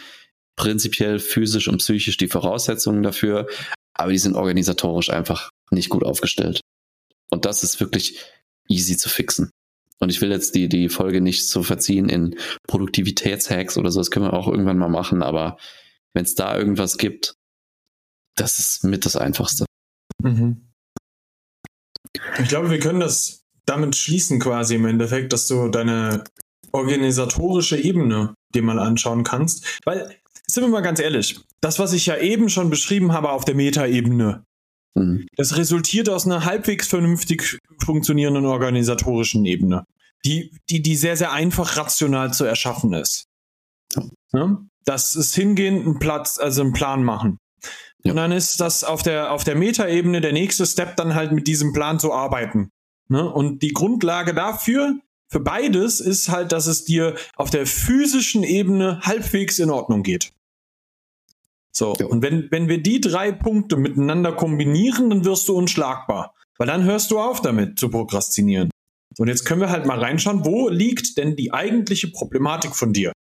prinzipiell 0.56 1.20
physisch 1.20 1.68
und 1.68 1.78
psychisch 1.78 2.18
die 2.18 2.28
Voraussetzungen 2.28 3.04
dafür, 3.04 3.48
aber 3.98 4.12
die 4.12 4.18
sind 4.18 4.36
organisatorisch 4.36 5.10
einfach 5.10 5.50
nicht 5.72 5.90
gut 5.90 6.04
aufgestellt. 6.04 6.62
Und 7.30 7.46
das 7.46 7.64
ist 7.64 7.80
wirklich 7.80 8.24
easy 8.68 8.98
zu 8.98 9.10
fixen. 9.10 9.52
Und 10.00 10.10
ich 10.10 10.22
will 10.22 10.32
jetzt 10.32 10.56
die, 10.56 10.70
die 10.70 10.90
Folge 10.90 11.22
nicht 11.22 11.50
so 11.50 11.64
verziehen 11.64 12.08
in 12.08 12.36
Produktivitätshacks 12.68 13.78
oder 13.78 13.92
so, 13.92 14.00
das 14.00 14.12
können 14.12 14.26
wir 14.26 14.34
auch 14.34 14.48
irgendwann 14.48 14.78
mal 14.78 14.90
machen, 14.90 15.24
aber 15.24 15.58
wenn 16.14 16.24
es 16.24 16.36
da 16.36 16.58
irgendwas 16.58 16.98
gibt, 16.98 17.34
das 18.36 18.60
ist 18.60 18.84
mit 18.84 19.06
das 19.06 19.16
Einfachste. 19.16 19.66
Mhm. 20.22 20.68
Ich 22.40 22.48
glaube, 22.48 22.70
wir 22.70 22.80
können 22.80 23.00
das 23.00 23.42
damit 23.66 23.96
schließen 23.96 24.40
quasi 24.40 24.76
im 24.76 24.86
Endeffekt, 24.86 25.34
dass 25.34 25.48
du 25.48 25.68
deine 25.70 26.24
organisatorische 26.72 27.78
Ebene 27.78 28.34
dir 28.54 28.62
mal 28.62 28.80
anschauen 28.80 29.24
kannst. 29.24 29.80
Weil, 29.84 30.16
sind 30.50 30.64
wir 30.64 30.70
mal 30.70 30.82
ganz 30.82 31.00
ehrlich, 31.00 31.40
das, 31.62 31.80
was 31.80 31.94
ich 31.94 32.06
ja 32.06 32.18
eben 32.18 32.50
schon 32.50 32.70
beschrieben 32.70 33.12
habe 33.14 33.32
auf 33.32 33.46
der 33.46 33.56
Metaebene, 33.56 34.44
mhm. 34.96 35.28
das 35.36 35.58
resultiert 35.58 36.10
aus 36.10 36.26
einer 36.26 36.46
halbwegs 36.46 36.88
vernünftig 36.88 37.60
funktionierenden 37.84 38.46
organisatorischen 38.46 39.46
Ebene, 39.46 39.84
die, 40.26 40.52
die, 40.70 40.82
die 40.82 40.96
sehr, 40.96 41.18
sehr 41.18 41.32
einfach 41.32 41.78
rational 41.78 42.34
zu 42.34 42.46
erschaffen 42.46 42.94
ist. 42.94 43.26
Ja? 44.34 44.62
Das 44.86 45.16
ist 45.16 45.36
hingehen, 45.36 45.82
einen 45.82 46.00
Platz, 46.00 46.40
also 46.40 46.62
einen 46.62 46.74
Plan 46.74 47.04
machen. 47.04 47.40
Ja. 48.04 48.12
Und 48.12 48.18
dann 48.18 48.32
ist 48.32 48.60
das 48.62 48.84
auf 48.84 49.04
der, 49.04 49.34
auf 49.34 49.44
der 49.44 49.56
Metaebene 49.56 50.22
der 50.22 50.32
nächste 50.32 50.66
Step, 50.66 50.96
dann 50.96 51.14
halt 51.14 51.34
mit 51.34 51.48
diesem 51.48 51.74
Plan 51.74 52.00
zu 52.00 52.14
arbeiten. 52.14 52.70
Ne? 53.10 53.30
Und 53.30 53.62
die 53.64 53.74
Grundlage 53.74 54.34
dafür, 54.34 54.98
für 55.30 55.40
beides, 55.40 56.00
ist 56.00 56.30
halt, 56.30 56.52
dass 56.52 56.68
es 56.68 56.86
dir 56.86 57.16
auf 57.36 57.50
der 57.50 57.66
physischen 57.66 58.44
Ebene 58.44 59.02
halbwegs 59.02 59.60
in 59.60 59.70
Ordnung 59.70 60.04
geht. 60.04 60.32
So, 61.72 61.96
ja. 62.00 62.08
und 62.08 62.22
wenn, 62.22 62.50
wenn 62.50 62.70
wir 62.70 62.82
die 62.82 63.02
drei 63.02 63.32
Punkte 63.32 63.76
miteinander 63.76 64.32
kombinieren, 64.32 65.10
dann 65.10 65.26
wirst 65.26 65.48
du 65.48 65.56
unschlagbar. 65.56 66.34
Weil 66.58 66.68
dann 66.68 66.84
hörst 66.84 67.12
du 67.12 67.20
auf 67.20 67.42
damit 67.42 67.78
zu 67.78 67.90
prokrastinieren. 67.90 68.72
Und 69.20 69.28
jetzt 69.28 69.46
können 69.46 69.62
wir 69.62 69.70
halt 69.70 69.86
mal 69.86 70.00
reinschauen, 70.00 70.46
wo 70.46 70.70
liegt 70.70 71.18
denn 71.18 71.36
die 71.36 71.54
eigentliche 71.54 72.08
Problematik 72.08 72.76
von 72.76 72.94
dir? 72.94 73.12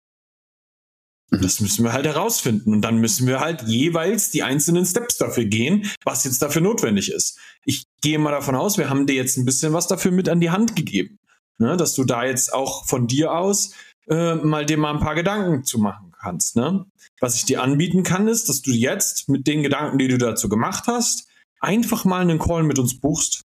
Mhm. 1.30 1.42
Das 1.42 1.60
müssen 1.60 1.84
wir 1.84 1.92
halt 1.92 2.06
herausfinden. 2.06 2.72
Und 2.72 2.82
dann 2.82 2.98
müssen 2.98 3.26
wir 3.26 3.40
halt 3.40 3.62
jeweils 3.62 4.30
die 4.30 4.42
einzelnen 4.42 4.86
Steps 4.86 5.18
dafür 5.18 5.44
gehen, 5.44 5.90
was 6.04 6.24
jetzt 6.24 6.40
dafür 6.40 6.62
notwendig 6.62 7.10
ist. 7.10 7.38
Ich 7.64 7.84
gehe 8.00 8.18
mal 8.18 8.30
davon 8.30 8.54
aus, 8.54 8.78
wir 8.78 8.88
haben 8.88 9.06
dir 9.06 9.16
jetzt 9.16 9.36
ein 9.36 9.44
bisschen 9.44 9.72
was 9.72 9.86
dafür 9.86 10.12
mit 10.12 10.28
an 10.28 10.40
die 10.40 10.50
Hand 10.50 10.76
gegeben. 10.76 11.18
Ne? 11.58 11.76
Dass 11.76 11.94
du 11.94 12.04
da 12.04 12.24
jetzt 12.24 12.52
auch 12.52 12.86
von 12.86 13.06
dir 13.06 13.32
aus 13.32 13.72
äh, 14.08 14.34
mal 14.36 14.66
dir 14.66 14.78
mal 14.78 14.92
ein 14.94 15.00
paar 15.00 15.14
Gedanken 15.14 15.64
zu 15.64 15.78
machen 15.78 16.12
kannst. 16.18 16.56
Ne? 16.56 16.86
Was 17.20 17.36
ich 17.36 17.44
dir 17.44 17.62
anbieten 17.62 18.02
kann, 18.02 18.28
ist, 18.28 18.48
dass 18.48 18.62
du 18.62 18.70
jetzt 18.70 19.28
mit 19.28 19.46
den 19.46 19.62
Gedanken, 19.62 19.98
die 19.98 20.08
du 20.08 20.18
dazu 20.18 20.48
gemacht 20.48 20.84
hast, 20.86 21.28
einfach 21.60 22.04
mal 22.04 22.20
einen 22.20 22.38
Call 22.38 22.62
mit 22.62 22.78
uns 22.78 23.00
buchst. 23.00 23.42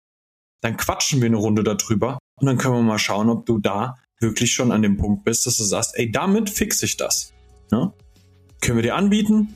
Dann 0.63 0.77
quatschen 0.77 1.21
wir 1.21 1.27
eine 1.27 1.37
Runde 1.37 1.63
darüber 1.63 2.19
und 2.41 2.47
dann 2.47 2.59
können 2.59 2.75
wir 2.75 2.83
mal 2.83 2.99
schauen, 2.99 3.29
ob 3.29 3.47
du 3.47 3.59
da 3.59 3.97
wirklich 4.21 4.53
schon 4.53 4.73
an 4.73 4.83
dem 4.83 4.97
Punkt 4.97 5.25
bist, 5.25 5.47
dass 5.47 5.57
du 5.57 5.65
sagst, 5.65 5.93
ey, 5.95 6.11
damit 6.11 6.49
fixe 6.49 6.87
ich 6.87 6.97
das. 6.97 7.33
Ne? 7.71 7.93
Können 8.61 8.79
wir 8.79 8.83
dir 8.83 8.97
anbieten? 8.97 9.55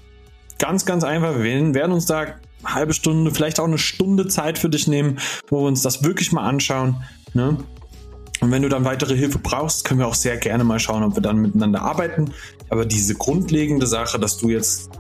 Ganz, 0.59 0.85
ganz 0.85 1.05
einfach. 1.05 1.39
Wir 1.39 1.75
werden 1.75 1.93
uns 1.93 2.05
da 2.05 2.21
eine 2.21 2.75
halbe 2.75 2.93
Stunde, 2.93 3.31
vielleicht 3.31 3.59
auch 3.59 3.65
eine 3.65 3.79
Stunde 3.79 4.29
Zeit 4.29 4.59
für 4.59 4.69
dich 4.69 4.87
nehmen, 4.87 5.19
wo 5.49 5.63
wir 5.63 5.69
uns 5.69 5.81
das 5.83 6.05
wirklich 6.05 6.33
mal 6.33 6.47
anschauen. 6.47 7.03
Ne? 7.33 7.57
Und 8.41 8.51
wenn 8.51 8.63
du 8.63 8.69
dann 8.69 8.85
weitere 8.85 9.17
Hilfe 9.17 9.39
brauchst, 9.39 9.85
können 9.85 10.01
wir 10.01 10.07
auch 10.07 10.15
sehr 10.15 10.37
gerne 10.37 10.65
mal 10.65 10.79
schauen, 10.79 11.03
ob 11.03 11.15
wir 11.15 11.23
dann 11.23 11.39
miteinander 11.39 11.83
arbeiten. 11.83 12.33
Aber 12.71 12.87
diese 12.87 13.15
grundlegende 13.15 13.87
Sache, 13.87 14.19
dass 14.19 14.39
du 14.39 14.49
jetzt 14.49 14.91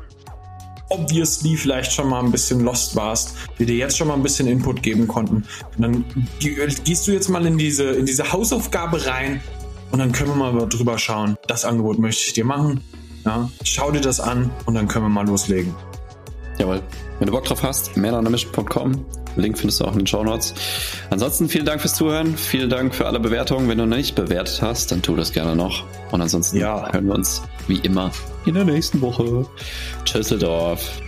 obviously 0.90 1.56
vielleicht 1.56 1.92
schon 1.92 2.08
mal 2.08 2.22
ein 2.22 2.30
bisschen 2.30 2.60
lost 2.60 2.96
warst, 2.96 3.34
wir 3.56 3.66
dir 3.66 3.76
jetzt 3.76 3.96
schon 3.96 4.08
mal 4.08 4.14
ein 4.14 4.22
bisschen 4.22 4.46
Input 4.46 4.82
geben 4.82 5.08
konnten. 5.08 5.44
Und 5.76 5.78
dann 5.78 6.04
gehst 6.38 7.06
du 7.06 7.12
jetzt 7.12 7.28
mal 7.28 7.46
in 7.46 7.56
diese, 7.56 7.84
in 7.84 8.06
diese 8.06 8.30
Hausaufgabe 8.32 9.06
rein 9.06 9.40
und 9.92 10.00
dann 10.00 10.12
können 10.12 10.30
wir 10.30 10.52
mal 10.52 10.68
drüber 10.68 10.98
schauen. 10.98 11.36
Das 11.46 11.64
Angebot 11.64 11.98
möchte 11.98 12.24
ich 12.26 12.32
dir 12.32 12.44
machen. 12.44 12.80
Ja, 13.24 13.50
schau 13.64 13.90
dir 13.90 14.00
das 14.00 14.18
an 14.18 14.50
und 14.66 14.74
dann 14.74 14.88
können 14.88 15.04
wir 15.04 15.10
mal 15.10 15.26
loslegen. 15.26 15.74
Jawohl. 16.58 16.82
Wenn 17.18 17.26
du 17.26 17.32
Bock 17.32 17.44
drauf 17.44 17.62
hast, 17.62 17.96
manonamission.com. 17.96 19.19
Link 19.36 19.58
findest 19.58 19.80
du 19.80 19.84
auch 19.84 19.92
in 19.92 20.00
den 20.00 20.06
Show 20.06 20.24
Notes. 20.24 20.54
Ansonsten 21.10 21.48
vielen 21.48 21.66
Dank 21.66 21.80
fürs 21.80 21.94
Zuhören. 21.94 22.36
Vielen 22.36 22.70
Dank 22.70 22.94
für 22.94 23.06
alle 23.06 23.20
Bewertungen. 23.20 23.68
Wenn 23.68 23.78
du 23.78 23.86
noch 23.86 23.96
nicht 23.96 24.14
bewertet 24.14 24.60
hast, 24.62 24.92
dann 24.92 25.02
tu 25.02 25.16
das 25.16 25.32
gerne 25.32 25.56
noch. 25.56 25.84
Und 26.10 26.20
ansonsten 26.20 26.58
ja. 26.58 26.92
hören 26.92 27.06
wir 27.06 27.14
uns 27.14 27.42
wie 27.68 27.78
immer 27.78 28.10
in 28.46 28.54
der 28.54 28.64
nächsten 28.64 29.00
Woche. 29.00 29.46
Tschüsseldorf. 30.04 31.00